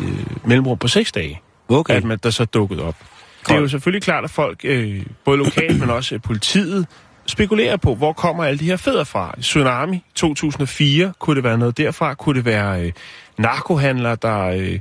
[0.00, 1.94] et, et mellemrum på seks dage, Okay.
[1.94, 2.94] at man der så dukkede op.
[3.48, 6.86] Det er jo selvfølgelig klart, at folk, øh, både lokalt, men også øh, politiet,
[7.26, 9.34] spekulerer på, hvor kommer alle de her fødder fra.
[9.40, 12.14] Tsunami 2004, kunne det være noget derfra?
[12.14, 12.92] Kunne det være øh,
[13.38, 14.40] narkohandlere, der...
[14.46, 14.78] Øh,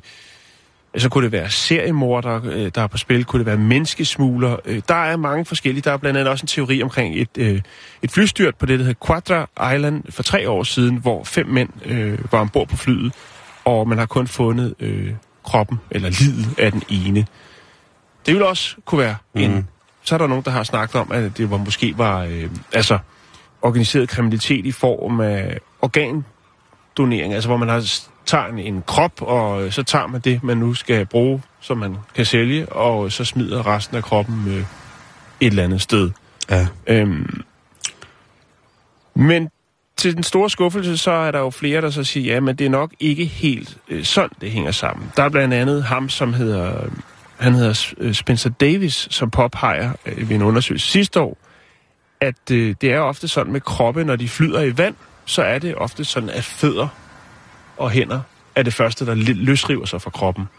[0.97, 3.25] så kunne det være seriemorder, øh, der er på spil.
[3.25, 4.57] Kunne det være menneskesmugler.
[4.65, 5.81] Øh, der er mange forskellige.
[5.81, 7.61] Der er blandt andet også en teori omkring et, øh,
[8.01, 11.69] et flystyrt på det, der hedder Quadra Island for tre år siden, hvor fem mænd
[11.85, 13.13] øh, var ombord på flyet,
[13.65, 17.25] og man har kun fundet øh, kroppen, eller livet af den ene.
[18.25, 19.41] Det vil også kunne være mm.
[19.41, 19.67] en...
[20.03, 22.99] Så er der nogen, der har snakket om, at det var måske var øh, altså
[23.61, 29.65] organiseret kriminalitet i form af organdonering, altså hvor man har tager en, en krop, og
[29.65, 33.25] øh, så tager man det, man nu skal bruge, som man kan sælge, og så
[33.25, 34.65] smider resten af kroppen øh, et
[35.39, 36.11] eller andet sted.
[36.49, 36.67] Ja.
[36.87, 37.43] Øhm,
[39.15, 39.49] men
[39.97, 42.65] til den store skuffelse, så er der jo flere, der så siger, ja, men det
[42.65, 45.11] er nok ikke helt øh, sådan, det hænger sammen.
[45.17, 46.89] Der er blandt andet ham, som hedder,
[47.37, 51.37] han hedder øh, Spencer Davis, som påpeger øh, ved en undersøgelse sidste år,
[52.21, 55.59] at øh, det er ofte sådan med kroppe, når de flyder i vand, så er
[55.59, 56.87] det ofte sådan, at fødder
[57.81, 58.19] og hænder
[58.55, 60.49] er det første, der løsriver sig fra kroppen.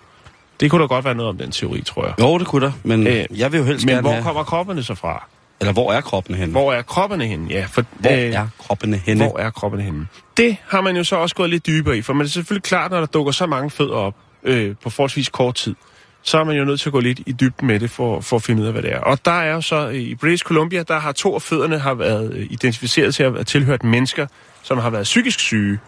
[0.60, 2.14] Det kunne da godt være noget om den teori, tror jeg.
[2.20, 4.22] Jo, det kunne der, men Øh, øh, jeg vil jo helst Men gerne hvor have...
[4.22, 5.26] kommer kroppene så fra?
[5.60, 6.52] Eller hvor er kroppen henne?
[6.52, 7.48] Hvor er kroppene henne?
[7.50, 9.24] Ja, for, hvor er kroppene henne?
[9.24, 10.06] Hvor er kroppene henne?
[10.36, 12.90] Det har man jo så også gået lidt dybere i, for man er selvfølgelig klart,
[12.90, 15.74] når der dukker så mange fødder op øh, på forholdsvis kort tid,
[16.22, 18.36] så er man jo nødt til at gå lidt i dybden med det for, for
[18.36, 18.98] at finde ud af, hvad det er.
[19.00, 21.94] Og der er jo så øh, i British Columbia, der har to af fødderne har
[21.94, 24.26] været øh, identificeret til at have tilhørt mennesker,
[24.62, 25.78] som har været psykisk syge,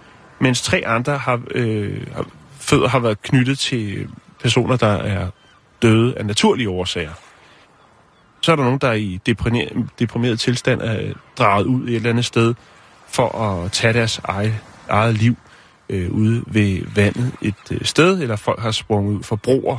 [0.45, 2.27] mens tre andre har, øh, har,
[2.59, 4.09] fødder har været knyttet til
[4.43, 5.31] personer, der er
[5.83, 7.13] døde af naturlige årsager.
[8.41, 12.11] Så er der nogen, der er i deprimeret, deprimeret tilstand er draget ud et eller
[12.11, 12.55] andet sted
[13.09, 15.37] for at tage deres eget, eget liv
[15.89, 19.79] øh, ude ved vandet et øh, sted, eller folk har sprunget ud for broer,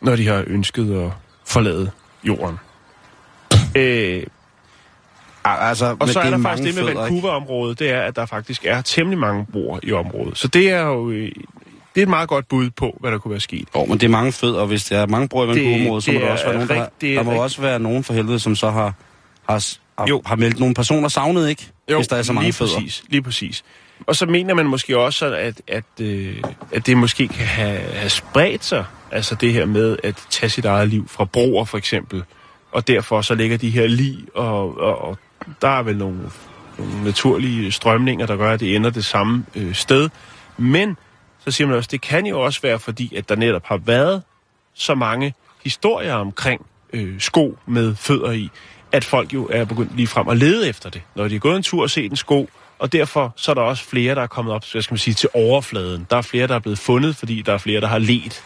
[0.00, 1.10] når de har ønsket at
[1.46, 1.90] forlade
[2.24, 2.58] jorden.
[3.76, 4.22] Øh,
[5.44, 6.94] altså, og så er, der faktisk det med?
[6.94, 10.38] Vancouver-området, det er, at der faktisk er temmelig mange broer i området.
[10.38, 11.30] Så det er jo øh,
[11.94, 13.68] det er et meget godt bud på, hvad der kunne være sket.
[13.76, 16.04] Jo, men det er mange fødder, og hvis der er mange brød i Det- Vancouver-området,
[16.04, 18.14] så må der er også være nogen, der, er der må også være nogen for
[18.14, 18.94] helvede, som så har,
[19.48, 19.66] har,
[19.98, 20.22] har, Jo.
[20.26, 21.70] har meldt nogle personer savnet, ikke?
[21.96, 22.74] hvis der er så mange lige fødder.
[22.74, 23.64] præcis, lige præcis.
[24.06, 26.36] Og så mener man måske også, at, at, øh,
[26.72, 30.64] at det måske kan have, have spredt sig, altså det her med at tage sit
[30.64, 32.22] eget liv fra broer for eksempel,
[32.72, 35.18] og derfor så ligger de her lig, og, og, og
[35.62, 36.18] der er vel nogle,
[36.78, 40.08] nogle naturlige strømninger, der gør, at det ender det samme øh, sted.
[40.56, 40.96] Men
[41.44, 44.22] så siger man også, det kan jo også være fordi, at der netop har været
[44.74, 48.50] så mange historier omkring øh, sko med fødder i,
[48.92, 51.56] at folk jo er begyndt lige frem at lede efter det, når de er gået
[51.56, 54.26] en tur og set en sko, og derfor så er der også flere, der er
[54.26, 56.06] kommet op hvad skal man sige, til overfladen.
[56.10, 58.42] Der er flere, der er blevet fundet, fordi der er flere, der har let.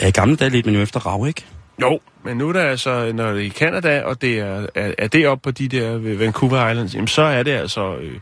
[0.00, 1.44] Ja, I gamle dage lidt, men jo efter rav, ikke?
[1.80, 4.94] Jo, men nu er der altså, når det er i Canada, og det er, er,
[4.98, 8.20] er det op på de der Vancouver Islands, jamen så er det altså, øh,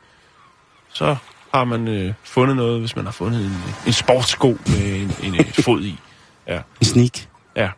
[0.92, 1.16] så
[1.54, 5.34] har man øh, fundet noget, hvis man har fundet en, en sportssko med en, en,
[5.34, 5.98] en fod i.
[6.46, 7.18] Ja, En sneak.
[7.56, 7.70] ja.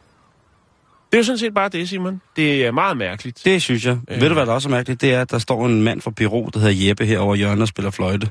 [1.10, 2.20] Det er jo sådan set bare det, Simon.
[2.36, 3.40] Det er meget mærkeligt.
[3.44, 3.98] Det synes jeg.
[4.08, 4.20] Øh.
[4.20, 5.00] Ved du, hvad der også er mærkeligt?
[5.00, 7.62] Det er, at der står en mand fra Piro, der hedder Jeppe her over hjørnet
[7.62, 8.28] og spiller fløjte.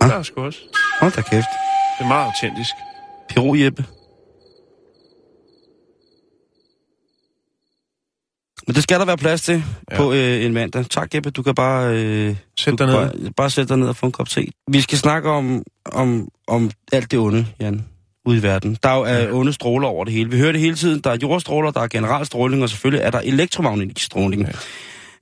[0.00, 0.58] Der er sgu også.
[1.00, 1.46] Hold da kæft.
[1.98, 2.70] Det er meget autentisk.
[3.32, 3.84] Piro Jeppe.
[8.66, 9.96] Men det skal der være plads til ja.
[9.96, 10.84] på øh, en mandag.
[10.90, 11.30] Tak, Jeppe.
[11.30, 12.94] Du kan bare, øh, Sæt dig ned.
[12.94, 14.46] bare, bare sætte dig ned og få en kop te.
[14.68, 17.84] Vi skal snakke om, om, om alt det onde, Jan,
[18.26, 18.76] ude i verden.
[18.82, 19.32] Der er jo ja.
[19.32, 20.30] onde stråler over det hele.
[20.30, 21.00] Vi hører det hele tiden.
[21.00, 24.46] Der er jordstråler, der er generalstråling, og selvfølgelig er der elektromagnetisk stråling.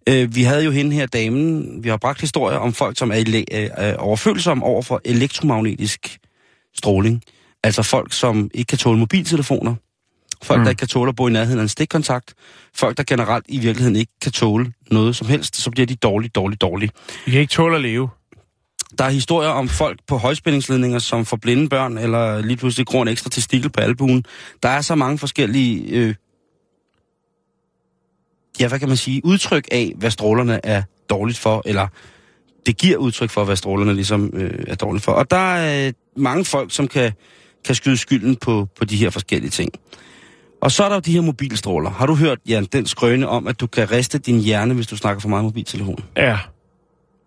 [0.07, 0.23] Ja.
[0.23, 3.15] Øh, vi havde jo hende her, damen, vi har bragt historier om folk, som er
[3.15, 6.19] ele- øh, øh, overfølsomme over for elektromagnetisk
[6.75, 7.23] stråling.
[7.65, 9.75] Altså folk, som ikke kan tåle mobiltelefoner.
[10.43, 10.65] Folk, mm.
[10.65, 12.35] der ikke kan tåle at bo i nærheden af en stikkontakt.
[12.75, 15.57] Folk, der generelt i virkeligheden ikke kan tåle noget som helst.
[15.57, 16.93] Så bliver de dårligt, dårligt, dårligt.
[17.27, 18.09] Vi kan ikke tåle at leve.
[18.99, 23.03] Der er historier om folk på højspændingsledninger, som får blinde børn, eller lige pludselig gror
[23.03, 24.25] en ekstra testikel på albuen.
[24.63, 26.15] Der er så mange forskellige, øh,
[28.61, 31.89] ja, hvad kan man sige, udtryk af, hvad strålerne er dårligt for, eller
[32.67, 35.13] det giver udtryk for, hvad strålerne ligesom øh, er dårligt for.
[35.13, 37.13] Og der er øh, mange folk, som kan,
[37.65, 39.71] kan skyde skylden på, på de her forskellige ting.
[40.61, 41.91] Og så er der jo de her mobilstråler.
[41.91, 44.97] Har du hørt, Jan, den skrøne om, at du kan riste din hjerne, hvis du
[44.97, 46.05] snakker for meget mobiltelefon?
[46.17, 46.39] Ja.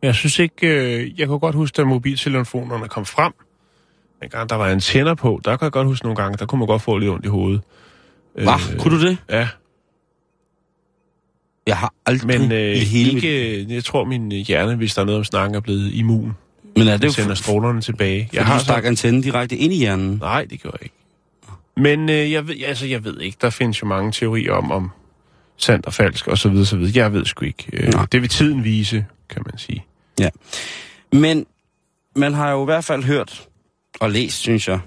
[0.01, 0.67] Jeg synes ikke...
[0.67, 3.33] Øh, jeg kunne godt huske, da mobiltelefonerne kom frem.
[4.23, 6.59] En gang der var antenner på, der kan jeg godt huske nogle gange, der kunne
[6.59, 7.61] man godt få lidt ondt i hovedet.
[8.33, 8.47] Hvad?
[8.47, 9.17] Øh, kunne du det?
[9.29, 9.47] Ja,
[11.67, 13.73] Jeg har aldrig men øh, i hele ikke...
[13.73, 16.33] Jeg tror, min hjerne, hvis der er noget om snakken, er blevet immun.
[16.75, 18.29] Men er det jo sender strålerne tilbage.
[18.33, 20.17] Jeg har du stak antennen direkte ind i hjernen?
[20.21, 20.95] Nej, det gjorde jeg ikke.
[21.77, 23.37] Men øh, jeg, ved, altså, jeg ved ikke.
[23.41, 24.91] Der findes jo mange teorier om, om
[25.57, 26.91] sandt og falsk og så videre, så videre.
[26.95, 27.65] Jeg ved sgu ikke.
[27.73, 28.05] Øh, Nej.
[28.11, 29.85] det vil tiden vise, kan man sige.
[30.19, 30.29] Ja.
[31.11, 31.45] Men
[32.15, 33.47] man har jo i hvert fald hørt
[33.99, 34.79] og læst, synes jeg.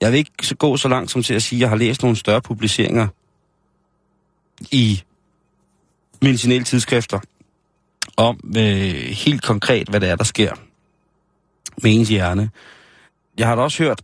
[0.00, 2.02] Jeg vil ikke så gå så langt som til at sige, at jeg har læst
[2.02, 3.08] nogle større publiceringer
[4.70, 5.02] i
[6.22, 7.20] medicinale tidsskrifter
[8.16, 8.62] om øh,
[9.10, 10.52] helt konkret, hvad det er, der sker
[11.82, 12.50] med ens hjerne.
[13.38, 14.02] Jeg har da også hørt,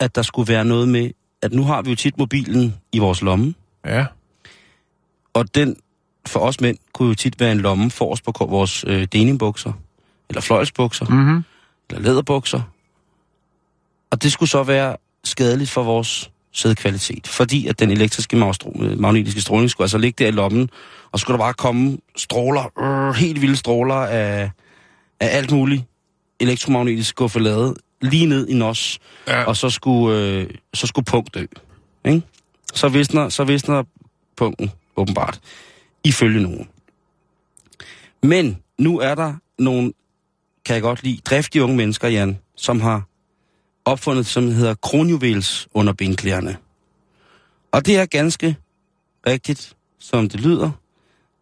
[0.00, 1.10] at der skulle være noget med,
[1.42, 3.54] at nu har vi jo tit mobilen i vores lomme,
[3.86, 4.06] Ja.
[5.34, 5.76] og den
[6.26, 9.72] for os mænd kunne jo tit være en lomme for os på vores øh, denimbukser,
[10.28, 11.44] eller fløjelsbukser, Mm-hmm.
[11.90, 12.60] eller læderbukser.
[14.10, 19.40] Og det skulle så være skadeligt for vores sædkvalitet, fordi at den elektriske øh, magnetiske
[19.40, 20.70] stråling skulle altså ligge der i lommen,
[21.12, 24.50] og skulle der bare komme stråler, øh, helt vilde stråler af,
[25.20, 25.84] af alt muligt
[26.40, 29.44] elektromagnetisk guffalade lige ned i nos, Ja.
[29.44, 31.44] og så skulle, øh, så skulle punkt dø.
[32.04, 32.22] Ikke?
[32.74, 33.82] Så, visner, så visner
[34.36, 35.40] punkten, åbenbart,
[36.04, 36.68] ifølge nogen.
[38.22, 39.92] Men nu er der nogle,
[40.64, 43.02] kan jeg godt lide, driftige unge mennesker, Jan, som har
[43.84, 46.56] opfundet, som hedder kronjuvels under benklæderne.
[47.72, 48.56] Og det er ganske
[49.26, 50.70] rigtigt, som det lyder.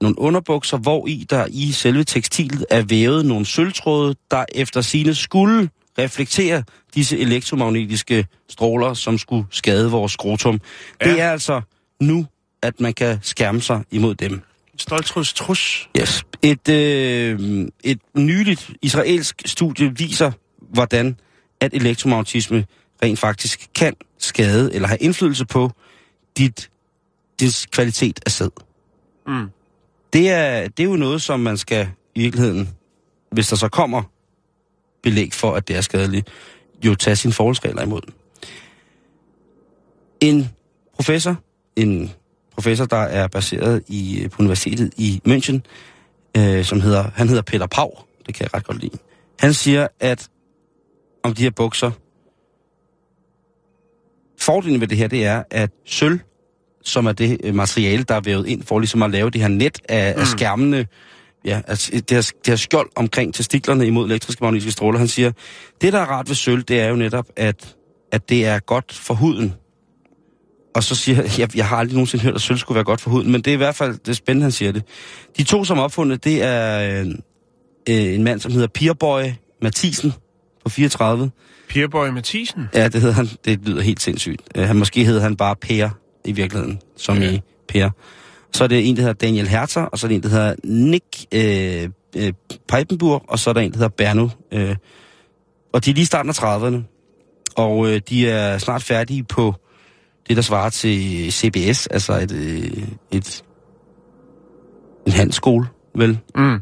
[0.00, 5.14] Nogle underbukser, hvor i der i selve tekstilet er vævet nogle sølvtråde, der efter sine
[5.14, 6.62] skulle reflektere
[6.94, 10.60] disse elektromagnetiske stråler, som skulle skade vores skrotum.
[11.00, 11.10] Ja.
[11.10, 11.60] Det er altså
[12.00, 12.26] nu,
[12.62, 14.40] at man kan skærme sig imod dem.
[14.76, 15.88] Stoltruds trus.
[16.00, 16.24] Yes.
[16.42, 20.30] Et, øh, et nyligt israelsk studie viser,
[20.72, 21.16] hvordan
[21.60, 22.64] at elektromagnetisme
[23.02, 25.70] rent faktisk kan skade eller have indflydelse på
[26.36, 26.70] dit,
[27.40, 28.50] dit kvalitet af sæd.
[29.26, 29.50] Mm.
[30.12, 32.68] Det er, det er jo noget, som man skal i virkeligheden,
[33.30, 34.02] hvis der så kommer
[35.02, 36.28] belæg for, at det er skadeligt,
[36.84, 38.00] jo tage sine forholdsregler imod.
[40.20, 40.48] En
[40.94, 41.36] professor,
[41.76, 42.12] en
[42.52, 45.60] professor, der er baseret i, på universitetet i München,
[46.36, 47.90] øh, som hedder, han hedder Peter Pau,
[48.26, 48.98] det kan jeg ret godt lide.
[49.40, 50.28] Han siger, at
[51.22, 51.90] om de her bukser,
[54.40, 56.20] fordelen ved det her, det er, at sølv,
[56.84, 59.48] som er det øh, materiale, der er vævet ind for ligesom at lave det her
[59.48, 60.20] net af, mm.
[60.20, 60.86] af skærmene,
[61.44, 64.98] ja, altså det her, det her skjold omkring testiklerne imod elektriske magnetiske stråler.
[64.98, 65.32] Han siger,
[65.80, 67.76] det der er rart ved sølv, det er jo netop, at,
[68.12, 69.54] at det er godt for huden.
[70.74, 73.00] Og så siger jeg, jeg, jeg har aldrig nogensinde hørt, at sølv skulle være godt
[73.00, 74.82] for huden, men det er i hvert fald det er spændende, han siger det.
[75.36, 77.06] De to, som er opfundet, det er øh,
[77.88, 79.22] øh, en mand, som hedder Pierboy
[79.62, 80.12] Mathisen
[80.64, 81.30] på 34.
[81.68, 82.68] Pierboy Mathisen.
[82.74, 83.28] Ja, det hedder han.
[83.44, 84.42] Det lyder helt sindssygt.
[84.58, 85.90] Uh, han måske hedder han bare Per
[86.28, 87.30] i virkeligheden, som Ja.
[87.30, 87.90] i Per.
[88.52, 90.54] Så er det en, der hedder Daniel Herter, og så er det en, der hedder
[90.64, 92.32] Nick øh, øh,
[92.68, 94.28] Peipenburg, og så er der en, der hedder Berno.
[94.52, 94.76] Øh,
[95.72, 96.82] og de er lige starten af 30'erne,
[97.56, 99.54] og øh, de er snart færdige på
[100.28, 103.44] det, der svarer til CBS, altså et, øh, et
[105.06, 106.18] en handelsskole, vel?
[106.36, 106.54] Mm.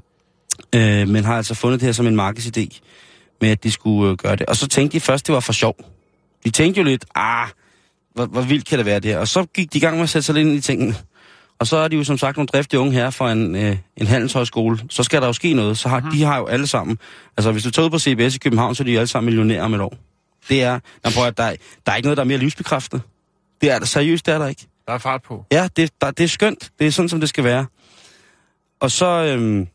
[0.74, 2.81] øh, men har altså fundet det her som en markedsidé
[3.40, 4.46] med, at de skulle øh, gøre det.
[4.46, 5.76] Og så tænkte de først, det var for sjov.
[6.44, 7.48] De tænkte jo lidt, ah,
[8.16, 9.18] hvor, hvor vildt kan det være det her?
[9.18, 10.94] Og så gik de i gang med at sætte sig lidt ind i tingene.
[11.59, 14.07] Og så er de jo som sagt nogle driftige unge her fra en, øh, en
[14.07, 14.79] handelshøjskole.
[14.90, 15.79] Så skal der jo ske noget.
[15.79, 16.98] Så har, de har jo alle sammen...
[17.37, 19.26] Altså, hvis du tager ud på CBS i København, så er de jo alle sammen
[19.26, 19.96] millionærer om et år.
[20.48, 20.81] Det er...
[21.05, 23.02] Nå, prøv, at der, er- der er ikke noget, der er mere livsbekræftende.
[23.61, 24.66] Det er der seriøst, det er der ikke.
[24.87, 25.44] Der er fart på.
[25.52, 26.70] Ja, det, der, det er skønt.
[26.79, 27.66] Det er sådan, som det skal være.
[28.81, 29.66] Og så, øhm,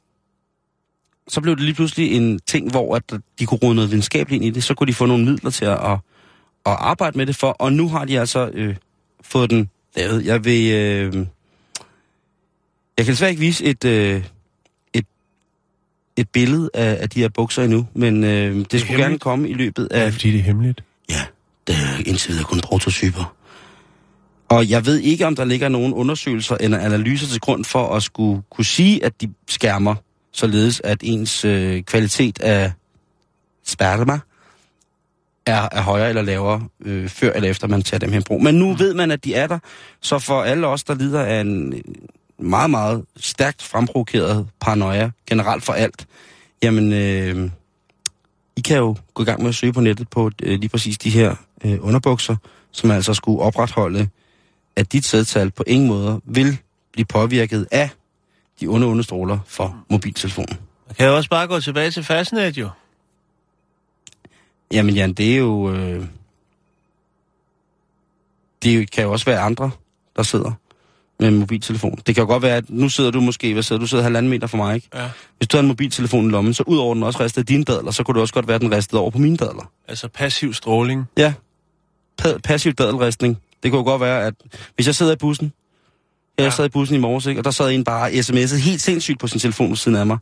[1.27, 3.04] så blev det lige pludselig en ting, hvor at
[3.39, 4.63] de kunne rode noget videnskabeligt ind i det.
[4.63, 5.97] Så kunne de få nogle midler til at, at,
[6.65, 7.52] at arbejde med det for.
[7.52, 8.76] Og nu har de altså øh,
[9.21, 10.26] fået den lavet.
[10.26, 10.71] Jeg vil...
[10.71, 11.26] Øh,
[12.97, 14.24] jeg kan desværre ikke vise et, øh,
[14.93, 15.06] et,
[16.17, 19.24] et billede af, af de her bukser endnu, men øh, det, det skulle gerne hemmeligt.
[19.24, 20.12] komme i løbet af...
[20.12, 20.84] fordi det er hemmeligt?
[21.10, 21.21] Ja,
[21.67, 23.36] det er indtil videre kun prototyper.
[24.50, 28.04] Og jeg ved ikke, om der ligger nogen undersøgelser eller analyser til grund for at
[28.04, 29.95] skulle kunne sige, at de skærmer,
[30.32, 32.71] således at ens øh, kvalitet af
[33.65, 34.19] sperma
[35.45, 38.43] er, er højere eller lavere, øh, før eller efter man tager dem her i brug.
[38.43, 39.60] Men nu ved man, at de er der,
[40.01, 41.82] så for alle os, der lider af en øh,
[42.45, 46.08] meget, meget stærkt fremprovokeret paranoia, generelt for alt,
[46.63, 47.49] jamen, øh,
[48.56, 50.97] I kan jo gå i gang med at søge på nettet på øh, lige præcis
[50.97, 52.36] de her øh, underbukser,
[52.71, 54.10] som altså skulle opretholde,
[54.75, 56.58] at dit sædtal på ingen måde vil
[56.93, 57.89] blive påvirket af
[58.62, 60.58] de onde understråler for mobiltelefonen.
[60.88, 62.69] Man kan jo også bare gå tilbage til Fastnet, jo.
[64.71, 65.71] Jamen Jan, det er jo...
[65.73, 66.05] Øh,
[68.63, 69.71] det kan jo også være andre,
[70.15, 70.51] der sidder
[71.19, 71.95] med en mobiltelefon.
[72.07, 74.29] Det kan jo godt være, at nu sidder du måske, hvad sidder du, sidder halvanden
[74.29, 74.88] meter fra mig, ikke?
[74.95, 75.10] Ja.
[75.38, 77.91] Hvis du har en mobiltelefon i lommen, så ud over den også ristede dine dadler,
[77.91, 79.71] så kunne det også godt være, at den ristede over på mine dadler.
[79.88, 81.05] Altså passiv stråling.
[81.17, 81.34] Ja.
[82.21, 83.38] Pa- passiv dadelristning.
[83.63, 84.34] Det kunne jo godt være, at
[84.75, 85.53] hvis jeg sidder i bussen,
[86.38, 86.49] jeg Ja.
[86.49, 87.39] sad i bussen i morges, ikke?
[87.41, 90.17] og der sad en bare sms'et helt sindssygt på sin telefon ved siden af mig.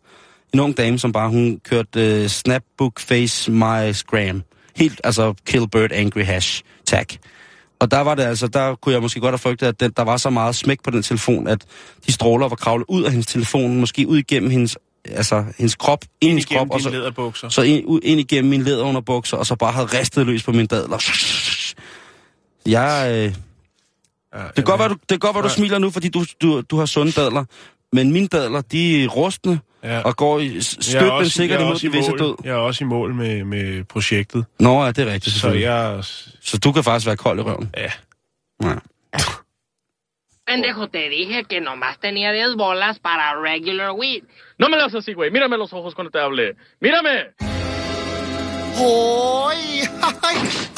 [0.53, 4.43] En ung dame, som bare, hun kørte uh, Snapbook Face My Scram.
[4.75, 7.05] Helt, altså, kill bird angry hash tag.
[7.79, 10.03] Og der var det altså, der kunne jeg måske godt have frygtet, at den, der
[10.03, 11.65] var så meget smæk på den telefon, at
[12.07, 16.05] de stråler var kravlet ud af hendes telefon, måske ud igennem hendes, altså, hendes krop,
[16.21, 17.49] ind i hendes krop, og så, læderbukser.
[17.49, 20.97] så ind, ind igennem min læderunderbukser, og så bare havde ristet løs på mine dadler.
[22.65, 23.35] Jeg, øh, det
[24.33, 26.61] Ja, kan godt være, du, det kan godt være, du smiler nu, fordi du, du,
[26.61, 27.45] du har sunde dadler.
[27.93, 30.00] Men mine dadler, de er rustne Ja.
[30.08, 31.90] og går i s- Jeg er støt, men også- sikkert jeg er imod også i
[31.90, 32.34] den visse mål- død.
[32.44, 34.44] Jeg er også i mål med, med projektet.
[34.58, 35.64] Nå, ja, det er rigtigt, Så selvfølgelig.
[35.66, 36.04] jeg...
[36.48, 37.70] Så du kan faktisk være kold i røven.
[37.76, 37.92] Ja.
[38.68, 38.74] Ja.
[40.48, 44.22] Pendejo, te dije que nomás tenía 10 bolas para regular weed.
[44.60, 45.30] No me las así, güey.
[45.36, 46.46] Mírame los ojos cuando te hable.
[46.84, 47.16] ¡Mírame!
[48.76, 48.94] โอ้
[49.58, 49.60] ย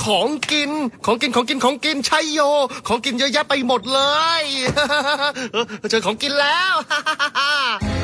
[0.05, 0.71] ของกิน
[1.07, 2.41] ของกิน ของกิน ของกิน ใช่โย
[2.89, 4.01] ของกินเยอะแยะไปหมดเล
[4.43, 4.45] ย
[5.91, 6.75] เจอของกินแล้ว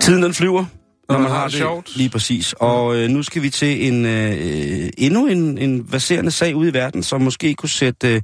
[0.00, 0.64] Tiden den flyver,
[1.08, 1.96] når man man har det sjovt.
[1.96, 2.54] lige præcis.
[2.60, 6.72] Og øh, nu skal vi til en øh, endnu en, en verserende sag ude i
[6.72, 8.22] verden, som måske kunne sætte øh,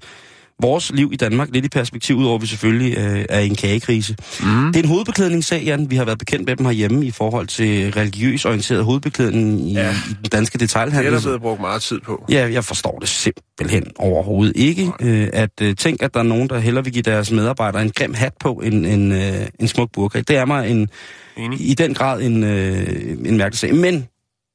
[0.61, 3.55] vores liv i Danmark lidt i perspektiv, udover at vi selvfølgelig øh, er i en
[3.55, 4.17] kagekrise.
[4.41, 4.47] Mm.
[4.47, 5.91] Det er en hovedbeklædningssag, Jan.
[5.91, 9.91] Vi har været bekendt med dem herhjemme i forhold til religiøs orienteret hovedbeklædning i, ja.
[9.91, 12.25] I den danske Det er der blevet brugt meget tid på.
[12.31, 14.93] Ja, jeg forstår det simpelthen overhovedet ikke.
[15.01, 17.91] Øh, at øh, tænk, at der er nogen, der hellere vil give deres medarbejdere en
[17.91, 20.21] grim hat på end en, øh, en smuk burka.
[20.21, 20.89] Det er mig en,
[21.37, 21.71] Enig.
[21.71, 23.75] i den grad en, øh, en mærkelig sag.
[23.75, 24.07] Men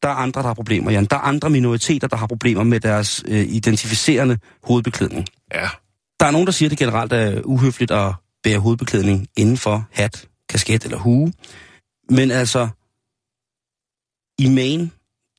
[0.04, 1.06] der er andre, der har problemer, Jan.
[1.06, 5.26] Der er andre minoriteter, der har problemer med deres øh, identificerende hovedbeklædning.
[5.54, 5.68] Ja.
[6.22, 9.88] Der er nogen, der siger, at det generelt er uhøfligt at bære hovedbeklædning inden for
[9.92, 11.34] hat, kasket eller hue.
[12.10, 12.70] Men altså,
[14.40, 14.90] i Maine,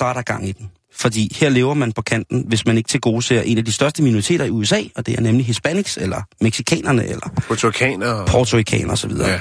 [0.00, 0.70] der er der gang i den.
[0.92, 3.72] Fordi her lever man på kanten, hvis man ikke til gode ser en af de
[3.72, 8.26] største minoriteter i USA, og det er nemlig hispanics, eller mexikanerne, eller Portuganer og...
[8.26, 9.10] portorikanere osv.
[9.10, 9.40] Ja.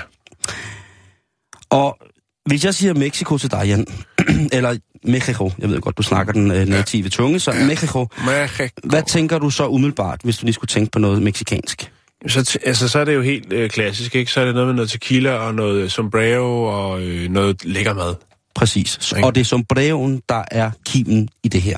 [1.69, 1.97] Og
[2.45, 3.85] hvis jeg siger Mexico til dig, Jan,
[4.57, 8.67] eller Mexico, jeg ved godt, du snakker den øh, native tunge, så Mexico, Mexico.
[8.83, 11.91] hvad tænker du så umiddelbart, hvis du lige skulle tænke på noget meksikansk?
[12.27, 14.31] Så, altså, så er det jo helt øh, klassisk, ikke?
[14.31, 18.15] Så er det noget med noget tequila og noget sombrero og øh, noget lækker mad.
[18.55, 19.13] Præcis.
[19.23, 21.77] Og det er sombreroen, der er kimen i det her.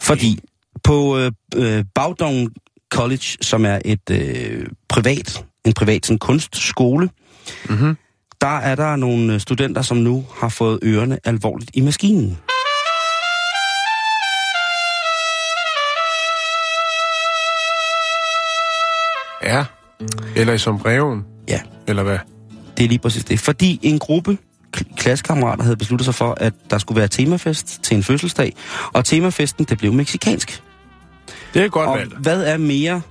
[0.00, 0.38] Fordi
[0.82, 2.48] på øh, øh, Bagdong
[2.94, 7.10] College, som er et øh, privat, en privat sådan, kunstskole,
[7.68, 7.96] Mhm.
[8.44, 12.38] Der er der nogle øh, studenter, som nu har fået ørerne alvorligt i maskinen.
[19.42, 19.64] Ja.
[20.36, 21.24] Eller i sombreroen.
[21.48, 22.18] Ja, Eller hvad?
[22.76, 23.40] det er lige præcis det.
[23.40, 24.38] Fordi en gruppe
[24.76, 28.52] kl- klassekammerater havde besluttet sig for, at der skulle være temafest til en fødselsdag,
[28.92, 30.62] og temafesten, det blev meksikansk.
[31.54, 32.18] Det er godt Og valgt.
[32.18, 33.02] hvad er mere...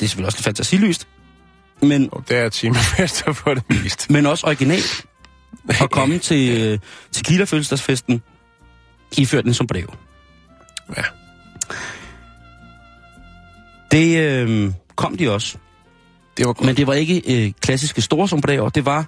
[0.00, 1.08] Det er selvfølgelig også lidt fantasiløst,
[1.86, 4.12] men, Og det er timefester på det meste.
[4.12, 5.06] men også originalt
[5.68, 6.78] at komme til øh,
[7.12, 8.22] tequila fødselsdagsfesten
[9.18, 9.94] iført en sombrero.
[10.96, 11.02] Ja.
[13.90, 15.56] Det øh, kom de også.
[16.36, 16.66] Det var godt.
[16.66, 19.06] Men det var ikke øh, klassiske store sombreroer, det var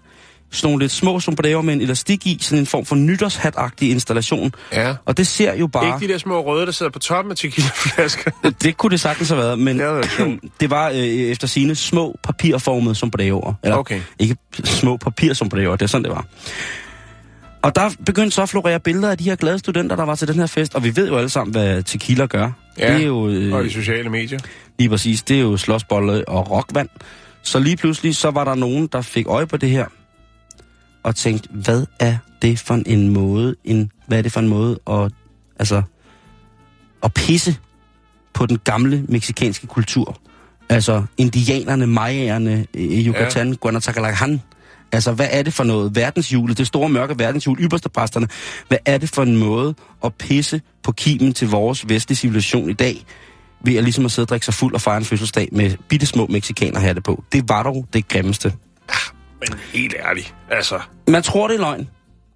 [0.51, 4.53] sådan nogle lidt små sombreroer med en elastik i, sådan en form for nytårshat-agtig installation.
[4.73, 4.95] Ja.
[5.05, 5.87] Og det ser jo bare...
[5.87, 8.31] Ikke de der små røde, der sidder på toppen af tequilaflasker.
[8.63, 12.17] Det kunne det sagtens have været, men Det været det var øh, efter sine små
[12.23, 13.55] papirformede sombreroer.
[13.65, 14.01] Eller Okay.
[14.19, 16.27] ikke små papirsombreroer, det er sådan, det var.
[17.63, 20.29] Og der begyndte så at florere billeder af de her glade studenter, der var til
[20.29, 20.75] den her fest.
[20.75, 22.51] Og vi ved jo alle sammen, hvad tequila gør.
[22.79, 24.39] Ja, det er jo, øh, Og de sociale medier.
[24.79, 26.89] lige præcis, det er jo slåsbolle og rockvand.
[27.43, 29.87] Så lige pludselig, så var der nogen, der fik øje på det her.
[31.07, 34.79] Og tænkte, hvad er det for en måde, en, hvad er det for en måde
[34.91, 35.13] at,
[35.59, 35.83] altså,
[37.03, 37.57] at pisse
[38.35, 40.19] på den gamle meksikanske kultur.
[40.69, 43.55] Altså indianerne, mayaerne, øh, Yucatan, ja.
[43.55, 44.43] Guanatacalacan.
[44.93, 45.97] Altså, hvad er det for noget?
[45.97, 48.29] Verdenshjulet, det store mørke verdenshjul, ypperstepræsterne.
[48.69, 52.73] Hvad er det for en måde at pisse på kimen til vores vestlige civilisation i
[52.73, 53.05] dag?
[53.65, 56.07] Ved at ligesom at sidde og drikke sig fuld og fejre en fødselsdag med bitte
[56.07, 57.25] små meksikaner her det på.
[57.33, 58.53] Det var dog det grimmeste.
[59.41, 60.81] Men helt ærligt, altså.
[61.09, 61.89] Man tror, det er løgn.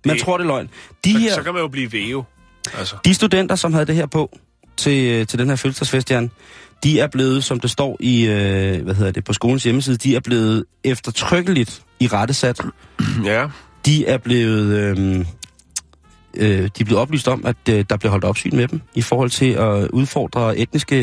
[0.07, 0.68] Man Det- tror, det er løgn.
[1.05, 1.34] De Så, her...
[1.34, 2.24] så kan man jo blive væve.
[2.78, 2.96] Altså.
[3.05, 4.38] De studenter, som havde det her på
[4.76, 6.30] til, øh, til den her fødselsdagsfest, Jan,
[6.84, 10.16] de er blevet, som det står i, øh, hvad hedder det, på skolens hjemmeside, de
[10.16, 12.61] er blevet eftertrykkeligt i rettesat.
[13.24, 13.46] Ja.
[13.86, 15.18] De er blevet, øh,
[16.36, 19.03] øh, de er blevet oplyst om, at øh, der bliver holdt opsyn med dem i
[19.03, 20.96] forhold til at udfordre etniske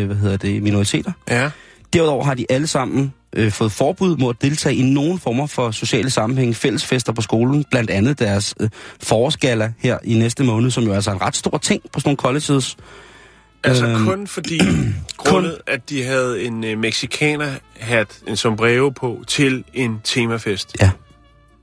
[0.00, 1.12] øh, hvad hedder det, minoriteter.
[1.30, 1.50] Ja.
[1.92, 5.70] Derudover har de alle sammen øh, fået forbud mod at deltage i nogen former for
[5.70, 8.68] sociale sammenhæng, fællesfester på skolen, blandt andet deres øh,
[9.02, 12.08] forårsgala her i næste måned, som jo altså er en ret stor ting på sådan
[12.08, 12.76] nogle colleges.
[13.64, 14.60] Altså Øhm, kun fordi,
[15.16, 20.76] grundet at de havde en øh, mexikaner-hat, en sombrero på, til en temafest.
[20.80, 20.90] Ja.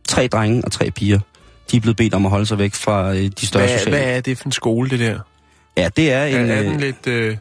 [0.07, 1.19] Tre drenge og tre piger.
[1.71, 3.97] De er blevet bedt om at holde sig væk fra øh, de større Hvad, sociale...
[3.97, 5.19] hvad er det for en skole, det der?
[5.77, 6.35] Ja, det er en...
[6.35, 7.07] Er, er øh, den lidt...
[7.07, 7.37] Øh...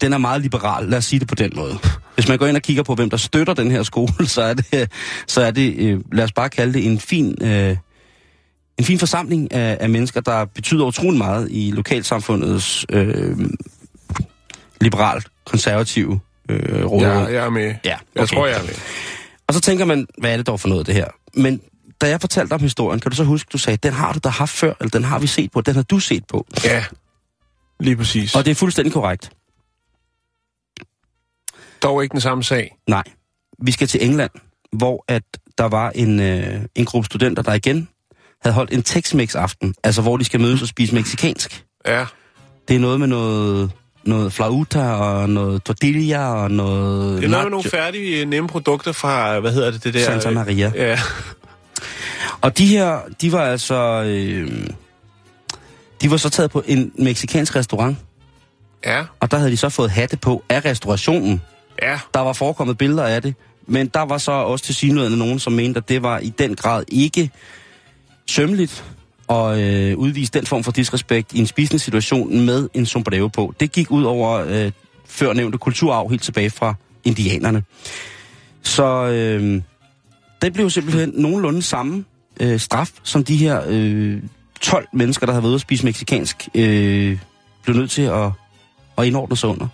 [0.00, 1.78] den er meget liberal, lad os sige det på den måde.
[2.16, 4.54] Hvis man går ind og kigger på, hvem der støtter den her skole, så er
[4.54, 4.92] det,
[5.26, 7.76] så er det øh, lad os bare kalde det en fin, øh,
[8.78, 13.36] en fin forsamling af, af mennesker, der betyder utrolig meget i lokalsamfundets øh,
[14.80, 17.02] liberalt konservative øh, råd.
[17.02, 17.62] Ja, jeg er med.
[17.62, 18.36] Ja, Jeg okay.
[18.36, 18.74] tror, jeg er med.
[19.48, 21.06] Og så tænker man, hvad er det dog for noget, det her?
[21.34, 21.60] Men
[22.00, 24.28] da jeg fortalte om historien, kan du så huske, du sagde, den har du da
[24.28, 26.46] haft før, eller den har vi set på, den har du set på.
[26.64, 26.84] Ja,
[27.80, 28.34] lige præcis.
[28.34, 29.30] Og det er fuldstændig korrekt.
[31.82, 32.76] Dog ikke den samme sag.
[32.88, 33.02] Nej.
[33.62, 34.30] Vi skal til England,
[34.72, 35.22] hvor at
[35.58, 37.88] der var en, øh, en gruppe studenter, der igen
[38.42, 39.74] havde holdt en Tex-Mex-aften.
[39.84, 41.64] Altså, hvor de skal mødes og spise meksikansk.
[41.86, 42.06] Ja.
[42.68, 43.70] Det er noget med noget,
[44.04, 47.16] noget flauta og noget tortilla og noget...
[47.18, 50.04] Det er noget med nogle færdige, øh, nemme produkter fra, hvad hedder det, det der...
[50.04, 50.72] Santa Maria.
[50.74, 50.98] Ja.
[52.40, 54.02] Og de her, de var altså...
[54.06, 54.66] Øh,
[56.02, 57.96] de var så taget på en meksikansk restaurant,
[58.86, 59.04] Ja.
[59.20, 61.42] og der havde de så fået hatte på af restaurationen.
[61.82, 61.98] Ja.
[62.14, 63.34] Der var forekommet billeder af det,
[63.66, 66.56] men der var så også til synligheden nogen, som mente, at det var i den
[66.56, 67.30] grad ikke
[68.26, 68.84] sømmeligt
[69.30, 73.54] at øh, udvise den form for disrespekt i en spisende situation med en sombrero på.
[73.60, 74.72] Det gik ud over øh,
[75.06, 76.74] førnævnte kulturarv helt tilbage fra
[77.04, 77.62] indianerne.
[78.62, 79.62] Så øh,
[80.42, 82.04] det blev simpelthen nogenlunde samme
[82.40, 84.22] øh, straf, som de her øh,
[84.60, 87.18] 12 mennesker, der havde været ude at spise meksikansk, øh,
[87.62, 88.30] blev nødt til at,
[88.98, 89.68] at indordne sig under.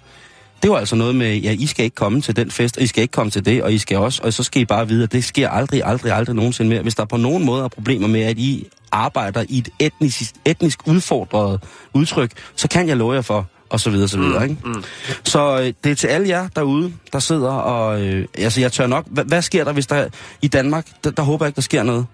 [0.62, 2.86] Det var altså noget med, ja, I skal ikke komme til den fest, og I
[2.86, 5.02] skal ikke komme til det, og I skal også, og så skal I bare vide,
[5.02, 6.82] at det sker aldrig, aldrig, aldrig nogensinde mere.
[6.82, 10.86] Hvis der på nogen måde er problemer med, at I arbejder i et etnisk, etnisk
[10.86, 11.60] udfordret
[11.94, 14.56] udtryk, så kan jeg love jer for, og så videre, så videre, ikke?
[14.64, 14.84] Mm.
[15.24, 18.02] Så øh, det er til alle jer derude, der sidder og...
[18.02, 19.06] Øh, altså, jeg tør nok...
[19.10, 20.08] Hvad, hvad sker der, hvis der...
[20.42, 22.06] I Danmark, der, der håber jeg ikke, der sker noget.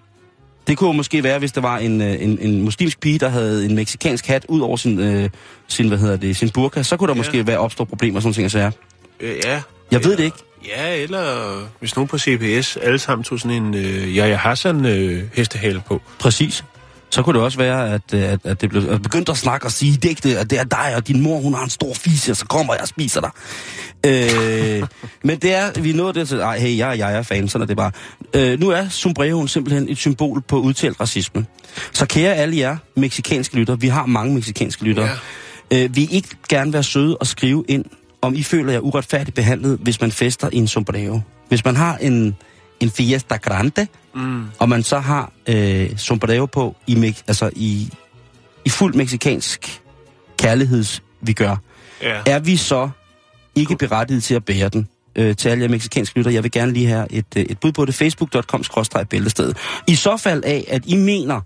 [0.67, 3.65] Det kunne måske være, hvis der var en, øh, en, en muslimsk pige, der havde
[3.65, 5.29] en meksikansk hat ud over sin, øh,
[5.67, 7.17] sin, hvad hedder det, sin burka, så kunne der ja.
[7.17, 8.71] måske være opstå problemer og sådan ting, så ja.
[9.19, 9.61] Øh, ja.
[9.91, 10.37] Jeg ved det ikke.
[10.67, 15.23] Ja, eller hvis nogen på CPS alle sammen tog sådan en øh, Yahya Hassan øh,
[15.33, 16.01] hestehale på.
[16.19, 16.63] Præcis.
[17.09, 19.65] Så kunne det også være, at, øh, at, at det blev at begyndte at snakke
[19.65, 21.93] og sige, er, det, at det er dig, og din mor, hun har en stor
[21.93, 23.31] fise, og så kommer jeg og spiser dig.
[24.05, 24.87] øh,
[25.23, 27.67] men det er, vi nået det til, ej, hey, jeg, jeg er fan, sådan er
[27.67, 27.91] det bare.
[28.33, 31.45] Øh, nu er sombreroen simpelthen et symbol på udtalt racisme.
[31.93, 35.09] Så kære alle jer meksikanske lytter, vi har mange meksikanske lytter,
[35.71, 35.83] ja.
[35.83, 37.85] øh, vil I ikke gerne være søde og skrive ind,
[38.21, 41.19] om I føler jer uretfærdigt behandlet, hvis man fester i en sombrero.
[41.47, 42.35] Hvis man har en,
[42.79, 44.45] en fiesta grande, mm.
[44.59, 47.89] og man så har øh, sombrero på i, altså i,
[48.65, 49.81] i fuld meksikansk
[50.37, 51.55] kærligheds, vi gør,
[52.01, 52.21] Ja.
[52.25, 52.89] er vi så
[53.55, 54.87] ikke berettiget til at bære den?
[55.15, 57.71] Øh, til alle jer meksikanske lytter, jeg vil gerne lige have et, øh, et bud
[57.71, 57.95] på det.
[57.95, 59.53] Facebook.com-bæltested.
[59.87, 61.41] I så fald af, at I mener,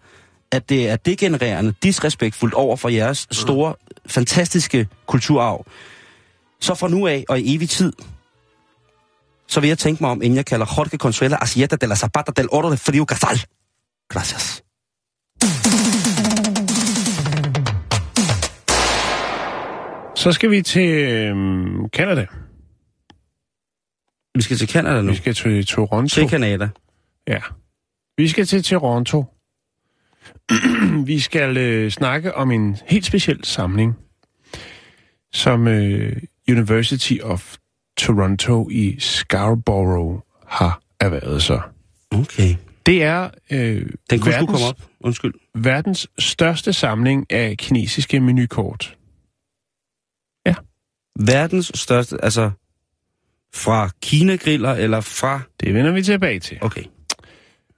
[0.51, 3.75] at det er degenererende, disrespektfuldt over for jeres store,
[4.07, 5.65] fantastiske kulturarv,
[6.61, 7.93] så fra nu af og i evig tid,
[9.53, 12.31] så vil jeg tænke mig om, inden jeg kalder Jorge Consuela Asieta de la Zapata
[12.37, 13.37] del Oro de Frio Casal.
[14.09, 14.63] Gracias.
[20.15, 21.35] Så skal vi til øh,
[21.89, 22.25] Canada.
[24.35, 25.11] Vi skal til Canada nu.
[25.11, 26.07] Vi skal til Toronto.
[26.07, 26.69] Til Canada.
[27.27, 27.39] Ja.
[28.17, 29.25] Vi skal til Toronto.
[31.11, 33.95] vi skal øh, snakke om en helt speciel samling,
[35.33, 37.57] som øh, University of
[37.97, 41.61] Toronto i Scarborough har erhvervet sig.
[42.11, 42.55] Okay.
[42.85, 44.81] Det er øh, Den kunne verdens, komme op.
[44.99, 45.33] Undskyld.
[45.55, 48.97] verdens største samling af kinesiske menukort.
[51.19, 52.51] Verdens største, altså
[53.53, 55.41] fra Kina-griller eller fra...
[55.59, 56.57] Det vender vi tilbage til.
[56.61, 56.83] Okay.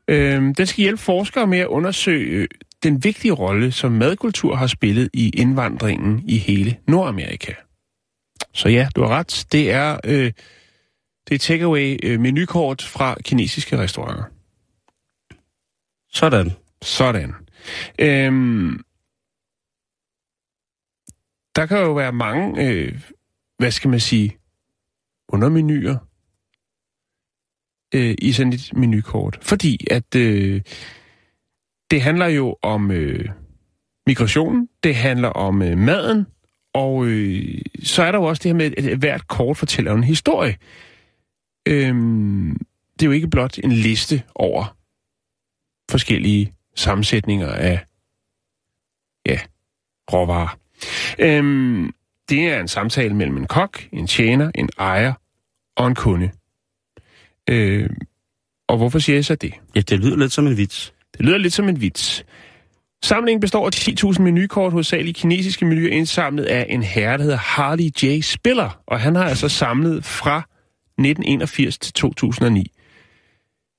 [0.08, 2.48] Øhm, den skal hjælpe forskere med at undersøge øh,
[2.84, 7.54] den vigtige rolle, som madkultur har spillet i indvandringen i hele Nordamerika.
[8.54, 9.46] Så ja, du har ret.
[9.52, 10.32] Det er, øh,
[11.28, 14.24] det er takeaway øh, menukort fra kinesiske restauranter.
[16.10, 16.52] Sådan.
[16.82, 17.34] Sådan.
[18.00, 18.84] Øhm,
[21.56, 23.02] der kan jo være mange, øh,
[23.58, 24.38] hvad skal man sige,
[25.30, 25.98] undermenuer
[27.96, 29.40] øh, i sådan et menukort.
[29.42, 30.62] Fordi at øh,
[31.92, 33.30] det handler jo om øh,
[34.08, 36.26] migrationen, det handler om øh, maden,
[36.76, 40.04] og øh, så er der jo også det her med, at hvert kort fortæller en
[40.04, 40.58] historie.
[41.68, 42.58] Øhm,
[42.94, 44.78] det er jo ikke blot en liste over
[45.92, 47.86] forskellige sammensætninger af
[49.26, 49.40] ja,
[50.14, 50.58] råvarer.
[51.20, 51.92] Øhm,
[52.30, 55.14] det er en samtale mellem en kok, en tjener, en ejer
[55.76, 56.32] og en kunde.
[57.50, 57.90] Øh,
[58.68, 59.54] og hvorfor siger jeg så det?
[59.76, 60.94] Ja, det lyder lidt som en vits.
[61.18, 62.26] Det lyder lidt som en vits.
[63.04, 67.90] Samlingen består af 10.000 menukort, hovedsageligt kinesiske menuer, indsamlet af en herre, der hedder Harley
[68.04, 68.22] J.
[68.22, 68.82] Spiller.
[68.88, 70.38] Og han har altså samlet fra
[70.98, 72.72] 1981 til 2009.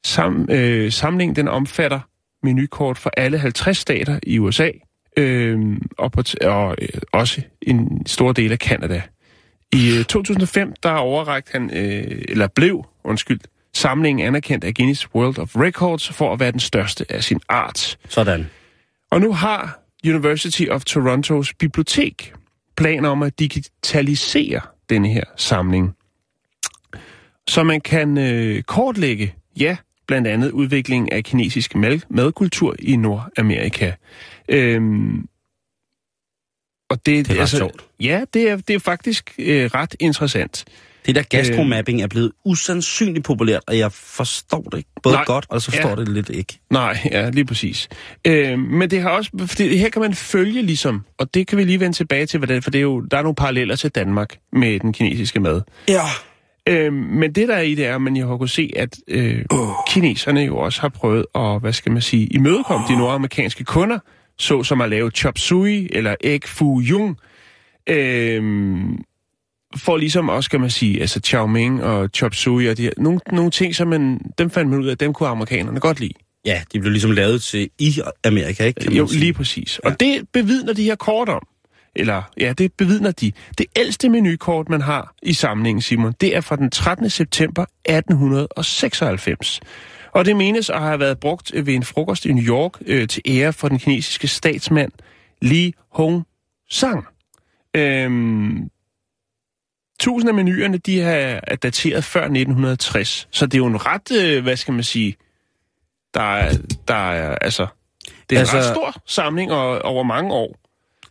[0.04, 2.00] Sam, øh, samlingen den omfatter
[2.42, 4.70] menukort for alle 50 stater i USA,
[5.16, 9.02] øh, og, på t- og øh, også en stor del af Kanada.
[9.72, 13.40] I øh, 2005 der overrakte han, øh, eller blev, undskyld,
[13.74, 17.98] samlingen anerkendt af Guinness World of Records for at være den største af sin art.
[18.08, 18.50] Sådan.
[19.10, 22.34] Og nu har University of Torontos bibliotek
[22.76, 25.96] planer om at digitalisere denne her samling.
[27.48, 29.76] Så man kan øh, kortlægge, ja,
[30.06, 33.92] blandt andet udviklingen af kinesisk mad- madkultur i Nordamerika.
[34.48, 35.28] Øhm,
[36.90, 37.86] og det, Det er ret sjovt.
[38.00, 40.64] Ja, det er, det er faktisk øh, ret interessant.
[41.06, 44.90] Det der gastromapping er blevet usandsynligt populært, og jeg forstår det ikke.
[45.02, 45.96] Både Nej, godt, og så forstår ja.
[45.96, 46.58] det lidt ikke.
[46.70, 47.88] Nej, ja, lige præcis.
[48.24, 51.64] Øh, men det har også, fordi her kan man følge ligesom, og det kan vi
[51.64, 54.36] lige vende tilbage til, hvordan, for det er jo, der er nogle paralleller til Danmark
[54.52, 55.62] med den kinesiske mad.
[55.88, 56.02] Ja.
[56.68, 58.96] Øh, men det der er i det er, at man jo har kunnet se, at
[59.08, 59.44] øh,
[59.88, 63.98] kineserne jo også har prøvet at, hvad skal man sige, imødekomme de nordamerikanske kunder,
[64.38, 67.18] så som at lave chop suey eller egg foo yung,
[67.86, 68.42] øh,
[69.76, 72.90] for ligesom også, skal man sige, altså chow mein og chop suey og de her,
[72.96, 76.12] nogle, nogle ting, som man, dem fandt man ud af, dem kunne amerikanerne godt lide.
[76.44, 78.80] Ja, de blev ligesom lavet til i Amerika, ikke?
[78.80, 79.20] Kan Jo, sige.
[79.20, 79.78] lige præcis.
[79.78, 81.42] Og det bevidner de her kort om.
[81.96, 83.32] Eller, ja, det bevidner de.
[83.58, 87.10] Det ældste menukort, man har i samlingen, Simon, det er fra den 13.
[87.10, 89.60] september 1896.
[90.12, 93.22] Og det menes at have været brugt ved en frokost i New York øh, til
[93.26, 94.92] ære for den kinesiske statsmand
[95.42, 96.22] Li Hong
[96.70, 97.06] Sang.
[97.76, 98.68] Øhm,
[99.98, 103.28] tusind af menuerne, de er er dateret før 1960.
[103.30, 105.16] Så det er jo en ret, øh, hvad skal man sige,
[106.14, 106.56] der er,
[106.88, 107.66] der er altså,
[108.30, 110.56] det er altså, en ret stor samling og, over mange år.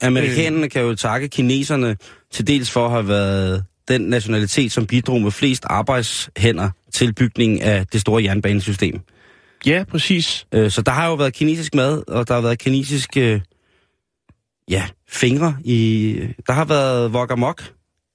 [0.02, 1.98] Amerikanerne kan jo takke kineserne
[2.32, 7.62] til dels for at have været den nationalitet, som bidrog med flest arbejdshænder til bygningen
[7.62, 9.00] af det store jernbanesystem.
[9.66, 10.48] Ja, præcis.
[10.52, 13.42] Øh, Så der har jo været kinesisk mad, og der har været kinesiske
[14.70, 16.20] ja, fingre i...
[16.48, 17.64] Der har været wok amok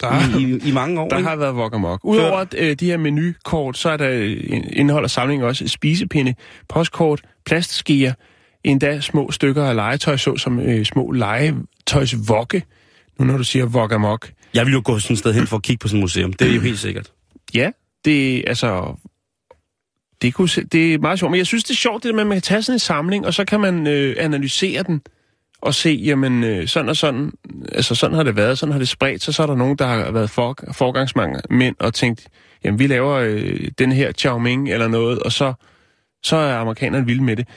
[0.01, 1.29] Der, i, i, i mange år, der ikke?
[1.29, 2.01] har været wok amok.
[2.05, 4.37] Udover at, øh, de her menukort, så er der øh,
[4.73, 6.35] indeholder samlingen også spisepinde,
[6.69, 8.13] postkort, plastskeer,
[8.65, 12.63] endda små stykker af legetøj, såsom øh, små legetøjsvokke.
[13.19, 14.31] Nu når du siger wok amok.
[14.55, 16.33] Jeg vil jo gå sådan et sted hen for at kigge på sådan et museum.
[16.33, 17.13] Det er jo helt sikkert.
[17.55, 17.71] Ja,
[18.05, 19.01] det altså...
[20.23, 22.15] Det, kunne, se- det er meget sjovt, men jeg synes, det er sjovt, det der
[22.15, 25.01] med, at man kan tage sådan en samling, og så kan man øh, analysere den,
[25.63, 27.33] og se, jamen, øh, sådan og sådan,
[27.73, 29.87] altså sådan har det været, sådan har det spredt sig, så er der nogen, der
[29.87, 32.29] har været for, forgangsmænd mænd og tænkt,
[32.65, 35.53] jamen, vi laver øh, den her chow eller noget, og så,
[36.23, 37.49] så er amerikanerne vilde med det.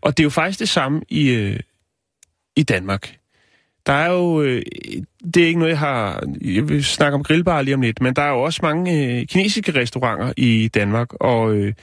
[0.00, 1.60] Og det er jo faktisk det samme i, øh,
[2.56, 3.16] i Danmark.
[3.86, 4.62] Der er jo, øh,
[5.34, 8.16] det er ikke noget, jeg har, jeg vil snakke om grillbar lige om lidt, men
[8.16, 11.74] der er jo også mange øh, kinesiske restauranter i Danmark, og øh,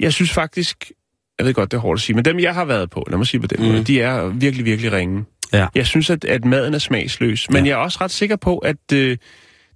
[0.00, 0.92] jeg synes faktisk,
[1.38, 3.18] jeg ved godt, det er hårdt at sige, men dem, jeg har været på, lad
[3.18, 3.66] mig sige på den Mm.
[3.72, 5.24] måde, de er virkelig, virkelig ringe.
[5.52, 5.66] Ja.
[5.74, 7.70] Jeg synes, at, at maden er smagsløs, men Ja.
[7.70, 9.16] jeg er også ret sikker på, at øh,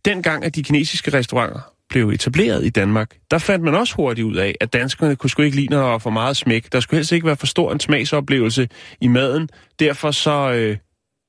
[0.05, 1.61] dengang, at de kinesiske restauranter
[1.91, 5.43] blev etableret i Danmark, der fandt man også hurtigt ud af, at danskerne kunne sgu
[5.43, 6.73] ikke lide, når der var for meget smæk.
[6.73, 8.69] Der skulle helst ikke være for stor en smagsoplevelse
[9.01, 9.49] i maden.
[9.81, 10.53] Derfor så...
[10.53, 10.77] Øh,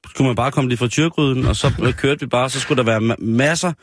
[0.10, 1.72] Skulle man bare komme lidt fra tyrgryden, og så
[2.02, 3.74] kørte vi bare, så skulle der være ma- masser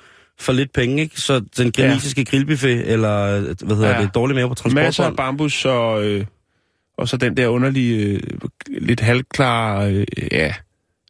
[0.40, 1.20] for lidt penge, ikke?
[1.20, 2.24] Så den kinesiske ja.
[2.30, 4.02] grillbuffet, eller hvad hedder Ja.
[4.02, 6.24] det, dårlig mave på masser af bambus og, øh,
[6.98, 8.20] og så den der underlige, øh,
[8.68, 10.54] lidt halvklare, øh, ja,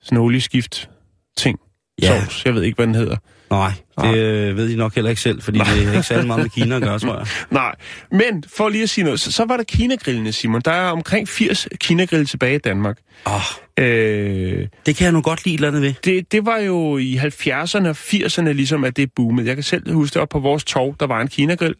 [0.02, 0.90] sådan olieskift
[1.36, 1.58] ting.
[2.02, 2.20] Ja.
[2.20, 3.16] Sovs, jeg ved ikke, hvad den hedder.
[3.50, 6.42] Nej, det øh, ved I nok heller ikke selv, fordi det er ikke særlig meget
[6.42, 7.26] med Kina at gøre, tror jeg.
[7.50, 7.74] Nej,
[8.12, 10.60] men for lige at sige noget, så, så var der Kinagrillene, Simon.
[10.60, 12.98] Der er omkring 80 Kinagrille tilbage i Danmark.
[13.26, 13.40] Oh,
[13.78, 15.94] Øh, det kan jeg nu godt lide eller andet ved.
[16.04, 19.46] det, det var jo i 70'erne og 80'erne ligesom, at det boomede.
[19.46, 21.74] Jeg kan selv huske det op på vores torv, der var en Kinagrill,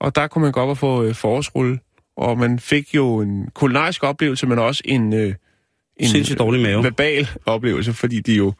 [0.00, 1.78] og der kunne man gå op og få øh, forårsrulle.
[2.16, 5.34] Og man fik jo en kulinarisk oplevelse, men også en, øh,
[5.96, 6.82] en Sindssygt dårlig mave.
[6.84, 8.52] verbal oplevelse, fordi de jo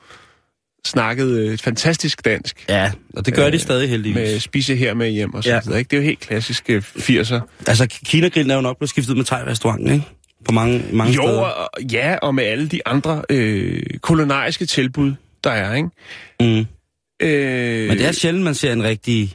[0.87, 2.65] snakkede øh, fantastisk dansk.
[2.69, 4.15] Ja, og det gør øh, de stadig heldigvis.
[4.17, 5.55] Med spise her med hjem og så Ja.
[5.55, 5.61] ja.
[5.65, 5.79] videre.
[5.79, 5.89] Ikke?
[5.89, 7.41] Det er jo helt klassisk øh, 80'er.
[7.67, 10.05] Altså, Kina-grillen er jo nok blevet skiftet med thai-restauranten, ikke?
[10.45, 11.41] På mange, mange Jo, steder.
[11.41, 15.13] og, ja, og med alle de andre øh, kulinariske tilbud,
[15.45, 15.89] der er, ikke?
[16.41, 16.67] Mm.
[17.23, 19.35] Øh, Men det er sjældent, man ser en rigtig,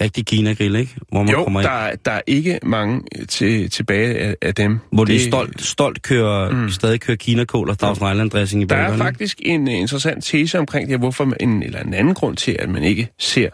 [0.00, 0.94] rigtig Kina-grill, ikke?
[1.08, 1.68] Hvor man jo, kommer ind.
[1.68, 4.78] der, er- der er ikke mange øh, til, tilbage af, af dem.
[4.92, 6.70] Hvor de Det- stolt, stolt kører, mm.
[6.70, 9.04] stadig kører Kina-kål og Thousand Island dressing i Der er burgerne.
[9.04, 12.56] faktisk en øh, interessant tese omkring det, hvorfor man, en, eller en anden grund til,
[12.58, 13.48] at man ikke ser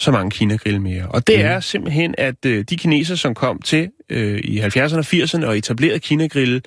[0.00, 1.06] så mange Kina-grill mere.
[1.08, 1.44] Og det Mm.
[1.44, 5.58] er simpelthen, at øh, de kineser, som kom til øh, i 70'erne og 80'erne og
[5.58, 6.62] etablerede Kina-grill,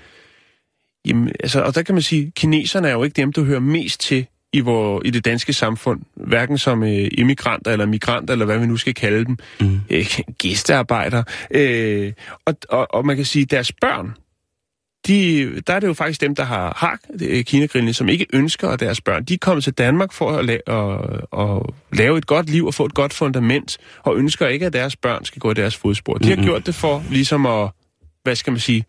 [1.06, 4.00] jamen, altså, og der kan man sige, kineserne er jo ikke dem, du hører mest
[4.02, 4.26] til
[4.56, 8.66] i, hvor, i det danske samfund, hverken som øh, immigranter eller migranter, eller hvad vi
[8.66, 9.80] nu skal kalde dem, Mm.
[9.90, 10.06] øh,
[10.38, 11.24] gæstearbejdere.
[11.52, 12.14] Øh,
[12.46, 14.14] og, og, og man kan sige, deres børn,
[15.08, 18.70] de, der er det jo faktisk dem, der har, har øh, kinagrillene, som ikke ønsker,
[18.70, 21.62] at deres børn, de er kommet til Danmark for at, la- at, at
[21.98, 25.26] lave et godt liv og få et godt fundament, og ønsker ikke, at deres børn
[25.26, 26.14] skal gå i deres fodspor.
[26.14, 26.46] De har Mhm.
[26.46, 27.70] gjort det for ligesom at,
[28.24, 28.86] hvad skal man sige,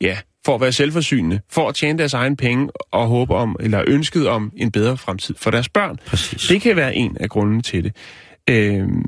[0.00, 3.84] ja, for at være selvforsynende, for at tjene deres egen penge og håbe om, eller
[3.86, 5.98] ønsket om en bedre fremtid for deres børn.
[6.06, 6.48] Præcis.
[6.48, 7.96] Det kan være en af grundene til det.
[8.50, 9.02] Øhm,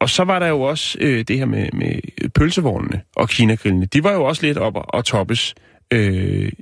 [0.00, 2.00] og så var der jo også øh, det her med, med
[2.30, 3.86] pølsevognene og kinagrillene.
[3.86, 5.54] De var jo også lidt op og, toppes
[5.90, 6.52] øh,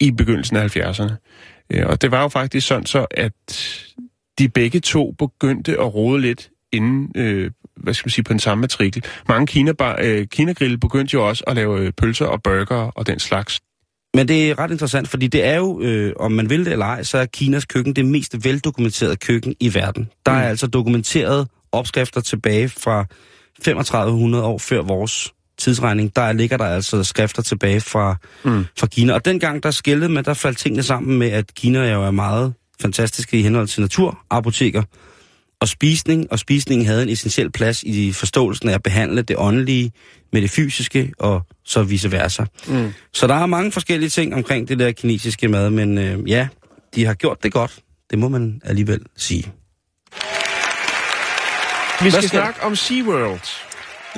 [0.00, 1.12] i begyndelsen af 70'erne.
[1.70, 3.32] Øh, og det var jo faktisk sådan så, at
[4.38, 8.40] de begge to begyndte at rode lidt inden, øh, hvad skal man sige, på den
[8.40, 9.04] samme matrikel.
[9.28, 13.18] Mange kinabar, øh, kinagrille begyndte jo også at lave øh, pølser og burger og den
[13.18, 13.60] slags.
[14.14, 16.86] Men det er ret interessant, fordi det er jo, øh, om man vil det eller
[16.86, 20.08] ej, så er Kinas køkken det mest veldokumenterede køkken i verden.
[20.26, 20.48] Der er Mm.
[20.48, 23.04] altså dokumenteret opskrifter tilbage fra
[23.64, 26.16] 3500 år før vores tidsregning.
[26.16, 28.64] Der ligger der altså skrifter tilbage fra, Mm.
[28.78, 29.12] fra Kina.
[29.12, 32.54] Og dengang der skældede man, der faldt tingene sammen med, at Kina jo er meget
[32.82, 34.82] fantastiske i henhold til natur, apoteker
[35.60, 36.32] og spisning.
[36.32, 39.92] Og spisningen havde en essentiel plads i forståelsen af at behandle det åndelige
[40.32, 42.44] med det fysiske og så vice versa.
[42.66, 42.92] Mm.
[43.12, 46.48] Så der er mange forskellige ting omkring det der kinesiske mad, men øh, ja,
[46.94, 47.78] de har gjort det godt.
[48.10, 49.52] Det må man alligevel sige.
[52.02, 53.40] Vi skal, skal- snakke om SeaWorld.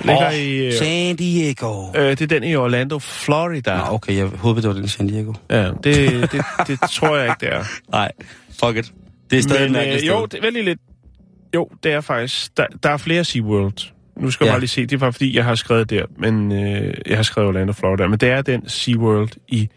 [0.04, 1.86] Ligger Åh, i, øh, San Diego.
[1.96, 3.76] øh, det er den i Orlando, Florida.
[3.76, 5.32] Nå, okay, jeg håbede, det var den i San Diego.
[5.50, 5.84] Ja, det,
[6.32, 7.64] det, det tror jeg ikke, det er.
[7.92, 8.12] Nej,
[8.64, 8.92] fuck it.
[9.30, 10.78] Det er stadig Men, øh, jo, det, lige lidt.
[11.54, 12.56] Jo, det er faktisk.
[12.56, 13.92] Der, der er flere SeaWorld.
[14.16, 14.52] Nu skal jeg Ja.
[14.54, 14.86] bare lige se.
[14.86, 16.04] Det var fordi, jeg har skrevet der.
[16.18, 18.06] Men øh, jeg har skrevet Orlando, Florida.
[18.08, 19.68] Men det er den SeaWorld i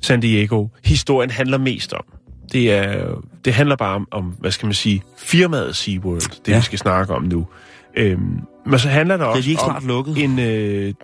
[0.00, 0.66] San Diego.
[0.84, 2.04] Historien handler mest om.
[2.52, 3.14] Det, er,
[3.44, 6.20] det handler bare om, om, hvad skal man sige, firmaet SeaWorld.
[6.46, 6.56] Det Ja.
[6.56, 7.46] vi skal snakke om nu.
[7.96, 10.18] Øhm, men så handler det Det er også ikke om snart lukket.
[10.24, 10.38] en...
[10.38, 10.94] Øh,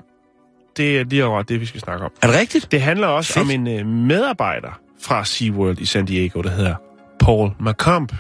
[0.77, 2.11] det er lige akkurat det, vi skal snakke om.
[2.23, 2.73] Er det rigtigt?
[2.73, 3.45] Det handler også Fedt.
[3.45, 6.75] om en øh, medarbejder fra SeaWorld i San Diego, der hedder
[7.21, 8.13] Paul McComb.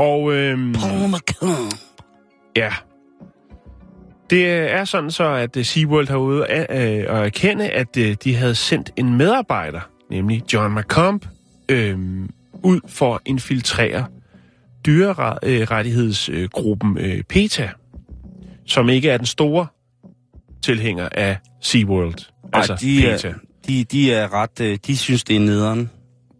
[0.00, 1.10] Og øhm, Paul
[2.56, 2.72] ja,
[4.30, 8.16] det er sådan så, at øh, SeaWorld har ude at, øh, at erkende, at øh,
[8.24, 9.80] de havde sendt en medarbejder,
[10.10, 11.26] nemlig John McComb,
[11.68, 11.98] øh,
[12.62, 14.06] ud for at infiltrere
[14.86, 17.68] dyrerettighedsgruppen øh, PETA,
[18.66, 19.66] som ikke er den store
[20.62, 22.30] tilhænger af SeaWorld.
[22.52, 23.28] altså de, PETA.
[23.28, 23.34] er,
[23.66, 24.60] de, de er ret...
[24.60, 25.90] øh, De synes, det er nederen.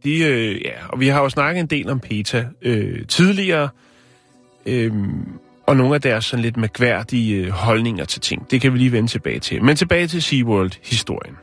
[0.04, 3.68] De, øh, ja, og vi har jo snakket en del om PETA øh, tidligere,
[4.66, 4.92] øh,
[5.66, 8.50] og nogle af deres sådan lidt mærkværdige øh, holdninger til ting.
[8.50, 9.64] Det kan vi lige vende tilbage til.
[9.64, 11.34] Men tilbage til SeaWorld-historien.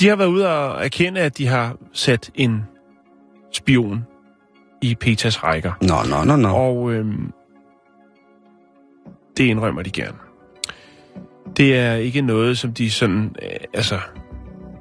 [0.00, 2.64] de har været ude og erkende, at de har sat en
[3.52, 4.04] spion
[4.82, 5.72] i Petas rækker.
[5.82, 6.48] Nå, nå, nå, nå.
[6.48, 7.32] Og øhm,
[9.36, 10.18] det indrømmer de gerne.
[11.56, 13.36] Det er ikke noget, som de sådan...
[13.42, 13.98] Øh, altså,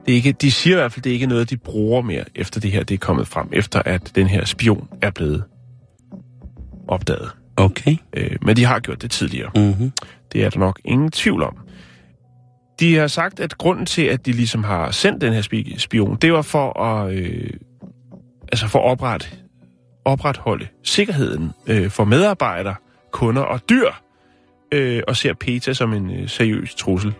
[0.05, 2.23] det er ikke, de siger i hvert fald, det er ikke noget, de bruger mere,
[2.35, 5.43] efter det her det er kommet frem, efter at den her spion er blevet
[6.87, 7.31] opdaget.
[7.57, 7.95] Okay.
[8.13, 9.51] Øh, men de har gjort det tidligere.
[9.55, 9.91] Mm-hmm.
[10.33, 11.57] Det er der nok ingen tvivl om.
[12.79, 16.17] De har sagt, at grunden til, at de ligesom har sendt den her spi- spion,
[16.21, 17.49] det var for at, øh,
[18.51, 19.27] altså for at oprette,
[20.05, 22.75] opretholde sikkerheden øh, for medarbejdere,
[23.11, 23.89] kunder og dyr,
[24.71, 27.13] øh, og ser PETA som en øh, seriøs trussel.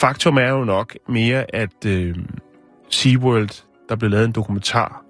[0.00, 2.16] Faktum er jo nok mere, at øh,
[2.90, 5.02] SeaWorld, der blev lavet en dokumentar,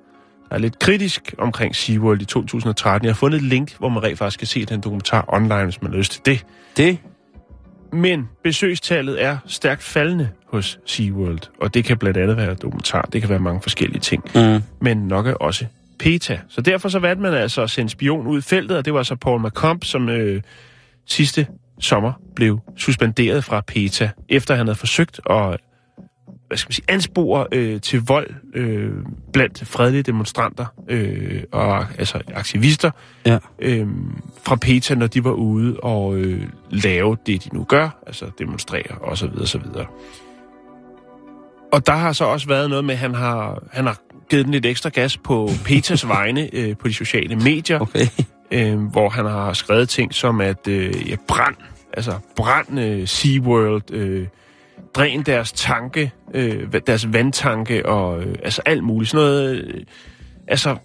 [0.49, 3.05] der er lidt kritisk omkring SeaWorld i 2013.
[3.07, 5.83] Jeg har fundet et link, hvor man rent faktisk kan se den dokumentar online, hvis
[5.83, 6.47] man har lyst til det.
[6.77, 6.99] Det?
[7.93, 13.21] Men besøgstallet er stærkt faldende hos SeaWorld, og det kan blandt andet være dokumentar, det
[13.21, 14.63] kan være mange forskellige ting, Mm.
[14.81, 15.67] men nok er også
[15.99, 16.39] PETA.
[16.49, 19.03] Så derfor så valgte man altså at sende spion ud i feltet, og det var
[19.03, 20.43] så Paul McComb, som øh,
[21.07, 21.47] sidste
[21.81, 25.61] sommer blev suspenderet fra PETA, efter han havde forsøgt at
[26.49, 28.93] hvad skal man sige, anspore øh, til vold øh,
[29.33, 32.91] blandt fredelige demonstranter øh, og altså aktivister
[33.27, 33.39] Ja.
[33.59, 33.87] øh,
[34.43, 38.99] fra PETA, når de var ude og øh, lave det, de nu gør, altså demonstrere
[39.01, 39.87] og så videre, så videre.
[41.73, 43.99] Og der har så også været noget med, at han har, han har
[44.31, 48.07] givet den lidt ekstra gas på PETAs vegne øh, på de sociale medier, Okay.
[48.51, 51.55] Øh, hvor han har skrevet ting som, at øh, ja, brand,
[51.93, 54.27] altså brand øh, SeaWorld, øh,
[54.95, 59.11] dræn deres tanke, øh, deres vandtanke og øh, altså alt muligt.
[59.11, 59.85] Sådan noget, øh,
[60.49, 60.77] altså,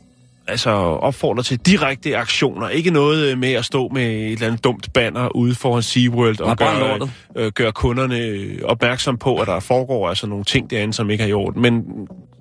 [0.48, 2.70] altså opfordrer til direkte aktioner.
[2.70, 6.42] Ikke noget øh, med at stå med et eller andet dumt banner ude foran SeaWorld
[6.42, 10.94] og gøre, øh, gøre kunderne øh, opmærksom på, at der foregår altså nogle ting derinde,
[10.94, 11.62] som ikke er i orden.
[11.62, 11.84] Men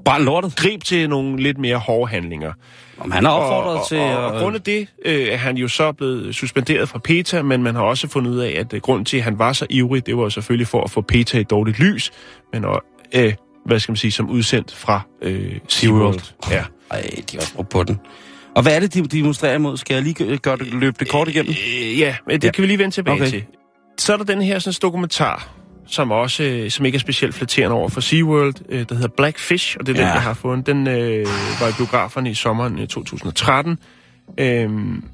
[0.05, 0.57] Bare lortet.
[0.57, 2.53] grib til nogle lidt mere hårde handlinger.
[2.99, 3.99] Om han har opfordret og, til...
[3.99, 7.63] Og, og, og grundet det øh, er han jo så blevet suspenderet fra PETA, men
[7.63, 10.07] man har også fundet ud af, at øh, grunden til, at han var så ivrig,
[10.07, 12.11] det var selvfølgelig for at få PETA i dårligt lys,
[12.53, 12.83] men og,
[13.15, 13.35] øh,
[13.67, 16.21] hvad skal man sige, som udsendt fra øh, SeaWorld.
[16.51, 16.65] Ja.
[16.91, 18.01] Ej, de har brugt på den.
[18.57, 19.77] Og hvad er det, de demonstrerer imod?
[19.77, 21.51] Skal jeg lige gø- gøre det, løbe det kort igennem?
[21.53, 22.51] Øh, ja, det Ja.
[22.51, 23.31] kan vi lige vende tilbage okay.
[23.31, 23.45] til.
[23.99, 25.49] Så er der den her sådan, dokumentar,
[25.87, 29.77] som også øh, som ikke er specielt flatterende over for SeaWorld, øh, der hedder Blackfish,
[29.81, 30.07] og det er ja.
[30.09, 30.67] Den, jeg har fundet.
[30.67, 31.27] Den øh,
[31.61, 33.79] var i biograferne i sommeren øh, 2013.
[34.39, 35.05] Øhm,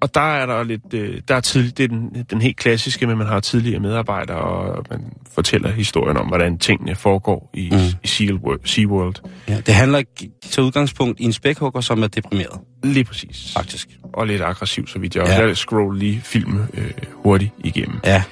[0.00, 3.06] og der er der lidt, øh, der er tidlig, det er den, den helt klassiske,
[3.06, 5.00] men man har tidligere medarbejdere, og man
[5.34, 7.78] fortæller historien om, hvordan tingene foregår i, Mm.
[8.04, 9.14] i SeaWorld, SeaWorld.
[9.48, 10.02] Ja, det handler
[10.50, 13.52] til udgangspunkt i en spækhugger, som er deprimeret, Lige præcis.
[13.56, 13.88] faktisk.
[14.12, 15.40] Og lidt aggressiv, så vidt jeg Ja.
[15.40, 15.46] ja.
[15.46, 18.00] Jeg scroller lige filmen øh, hurtigt igennem.
[18.04, 18.22] Ja.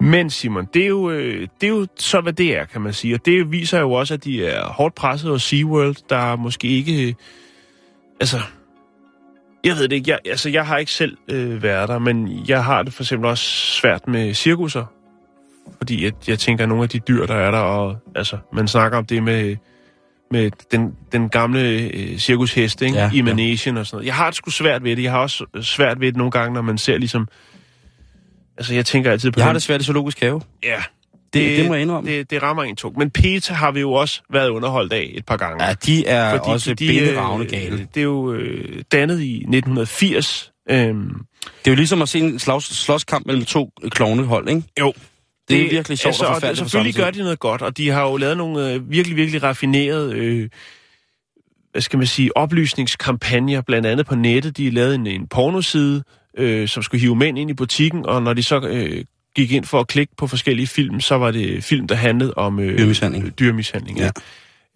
[0.00, 2.92] Men Simon, det er, jo, øh, det er jo så, hvad det er, kan man
[2.92, 3.14] sige.
[3.14, 7.08] Og det viser jo også, at de er hårdt presset hos SeaWorld, der måske ikke...
[7.08, 7.14] øh,
[8.20, 8.40] Altså,
[9.64, 10.10] jeg ved det ikke.
[10.10, 13.28] Jeg, altså, jeg har ikke selv øh, været der, men jeg har det for eksempel
[13.28, 13.44] også
[13.80, 14.84] svært med cirkusser.
[15.76, 18.68] Fordi jeg, jeg tænker, at nogle af de dyr, der er der, og altså, man
[18.68, 19.56] snakker om det med,
[20.30, 21.60] med den, den gamle
[21.94, 22.96] øh, cirkushest, ikke?
[22.96, 23.22] Ja, Ja, i ja.
[23.22, 24.06] managen og sådan noget.
[24.06, 25.02] Jeg har det sgu svært ved det.
[25.02, 27.28] Jeg har også svært ved det nogle gange, når man ser ligesom...
[28.60, 29.40] Altså, jeg tænker altid på...
[29.40, 30.40] Jeg har den- det svært i zoologisk have.
[30.64, 30.82] Ja,
[31.32, 32.10] Det, det må jeg indrømme.
[32.10, 32.98] det, det rammer en tung.
[32.98, 35.64] Men PETA har vi jo også været underholdt af et par gange.
[35.64, 37.88] Ja, de er Fordi også de, binderavne øh, gale.
[37.94, 40.52] Det er jo øh, dannet i 1980.
[40.70, 44.62] Øhm, Det er jo ligesom at se en slags, slåskamp mellem to klovnehold, ikke?
[44.80, 44.92] jo.
[45.48, 47.62] Det er virkelig sjovt altså, og og forfærdeligt det- på Selvfølgelig gør de noget godt,
[47.62, 50.14] og de har jo lavet nogle øh, virkelig, virkelig raffinerede...
[50.16, 50.48] Øh,
[51.72, 54.56] hvad skal man sige, oplysningskampagner, blandt andet på nettet.
[54.56, 56.02] De lavede en, en pornoside,
[56.38, 59.04] øh, som skulle hive mænd ind i butikken, og når de så øh,
[59.36, 62.60] gik ind for at klikke på forskellige film, så var det film, der handlede om
[62.60, 63.38] øh, Dyremishandling.
[63.38, 64.10] dyrmishandling ja.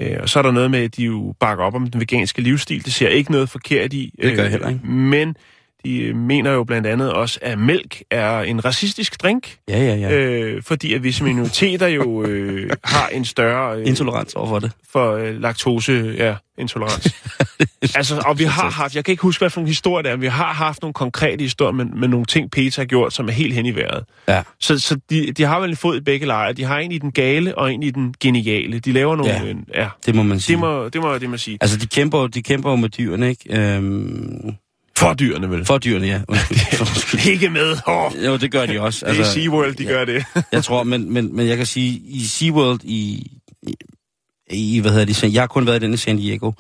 [0.03, 2.43] Øh, og så er der noget med, at de jo bakker op om den veganske
[2.43, 2.85] livsstil.
[2.85, 4.13] Det ser ikke noget forkert i.
[4.23, 4.87] Det gør jeg heller ikke.
[4.87, 5.37] Men
[5.85, 9.95] de øh, mener jo blandt andet også, at mælk er en racistisk drink, Ja, ja,
[9.95, 10.15] ja.
[10.15, 14.73] øh, fordi at visse minoriteter jo øh, har en større øh, Intolerans overfor det.
[14.93, 17.15] for øh, laktose, ja, intolerans.
[17.97, 20.17] altså, og vi har haft, jeg kan ikke huske, hvad for nogle historier det er,
[20.17, 23.29] men vi har haft nogle konkrete historier med, med nogle ting, Peter har gjort, som
[23.29, 24.05] er helt hen i vejret.
[24.29, 24.43] Ja.
[24.61, 26.53] Så, så de, de har vel en fod i begge lejre.
[26.53, 28.79] De har en i den gale, og en i den geniale.
[28.79, 29.33] De laver nogle...
[29.33, 29.43] Ja.
[29.45, 30.55] Ja, ja Det må man sige.
[30.55, 31.59] det, må, det må det må sige.
[31.61, 33.61] Altså, de kæmper, de kæmper jo med dyrene, ikke?
[33.61, 34.55] Øhm,
[34.99, 35.65] For dyrene, vel?
[35.65, 36.21] for dyrene, ja.
[36.29, 37.27] Undskyld.
[37.27, 37.77] Ikke med.
[37.87, 39.07] Oh, Jo, det gør de også.
[39.07, 39.91] det er SeaWorld, de ja.
[39.91, 40.25] gør det.
[40.53, 43.31] Jeg tror, men, men, men jeg kan sige, i SeaWorld i,
[43.63, 46.53] i, i hvad hedder det, jeg har kun været i den i San Diego,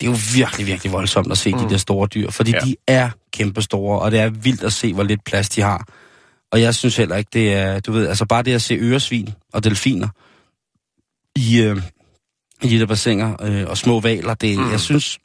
[0.00, 1.58] det er jo virkelig, virkelig voldsomt at se mm.
[1.58, 2.56] de der store dyr, fordi ja.
[2.56, 2.64] Ja.
[2.64, 5.86] de er kæmpe store, og det er vildt at se, hvor lidt plads de har.
[6.52, 9.28] Og jeg synes heller ikke, det er, du ved, altså bare det at se øresvin
[9.52, 10.08] og delfiner
[11.36, 11.82] i, øh,
[12.62, 14.34] i de der bassiner, øh, og små valer.
[14.34, 14.70] Det, mm.
[14.70, 15.18] Jeg synes,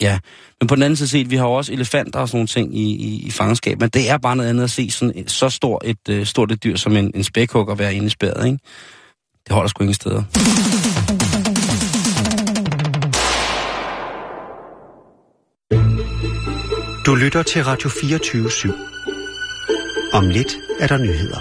[0.00, 0.18] ja.
[0.60, 2.78] Men på den anden side set, vi har jo også elefanter og sådan nogle ting
[2.78, 5.48] i, i, i fangenskab, men det er bare noget andet at se sådan et, så
[5.48, 8.58] stor et, øh, stort et dyr som en, en spækhugger være inde i spæret, ikke?
[9.44, 10.22] Det holder sgu ingen steder.
[17.06, 18.72] Du lytter til Radio 24 /7.
[20.12, 21.40] Om lidt er der nyheder.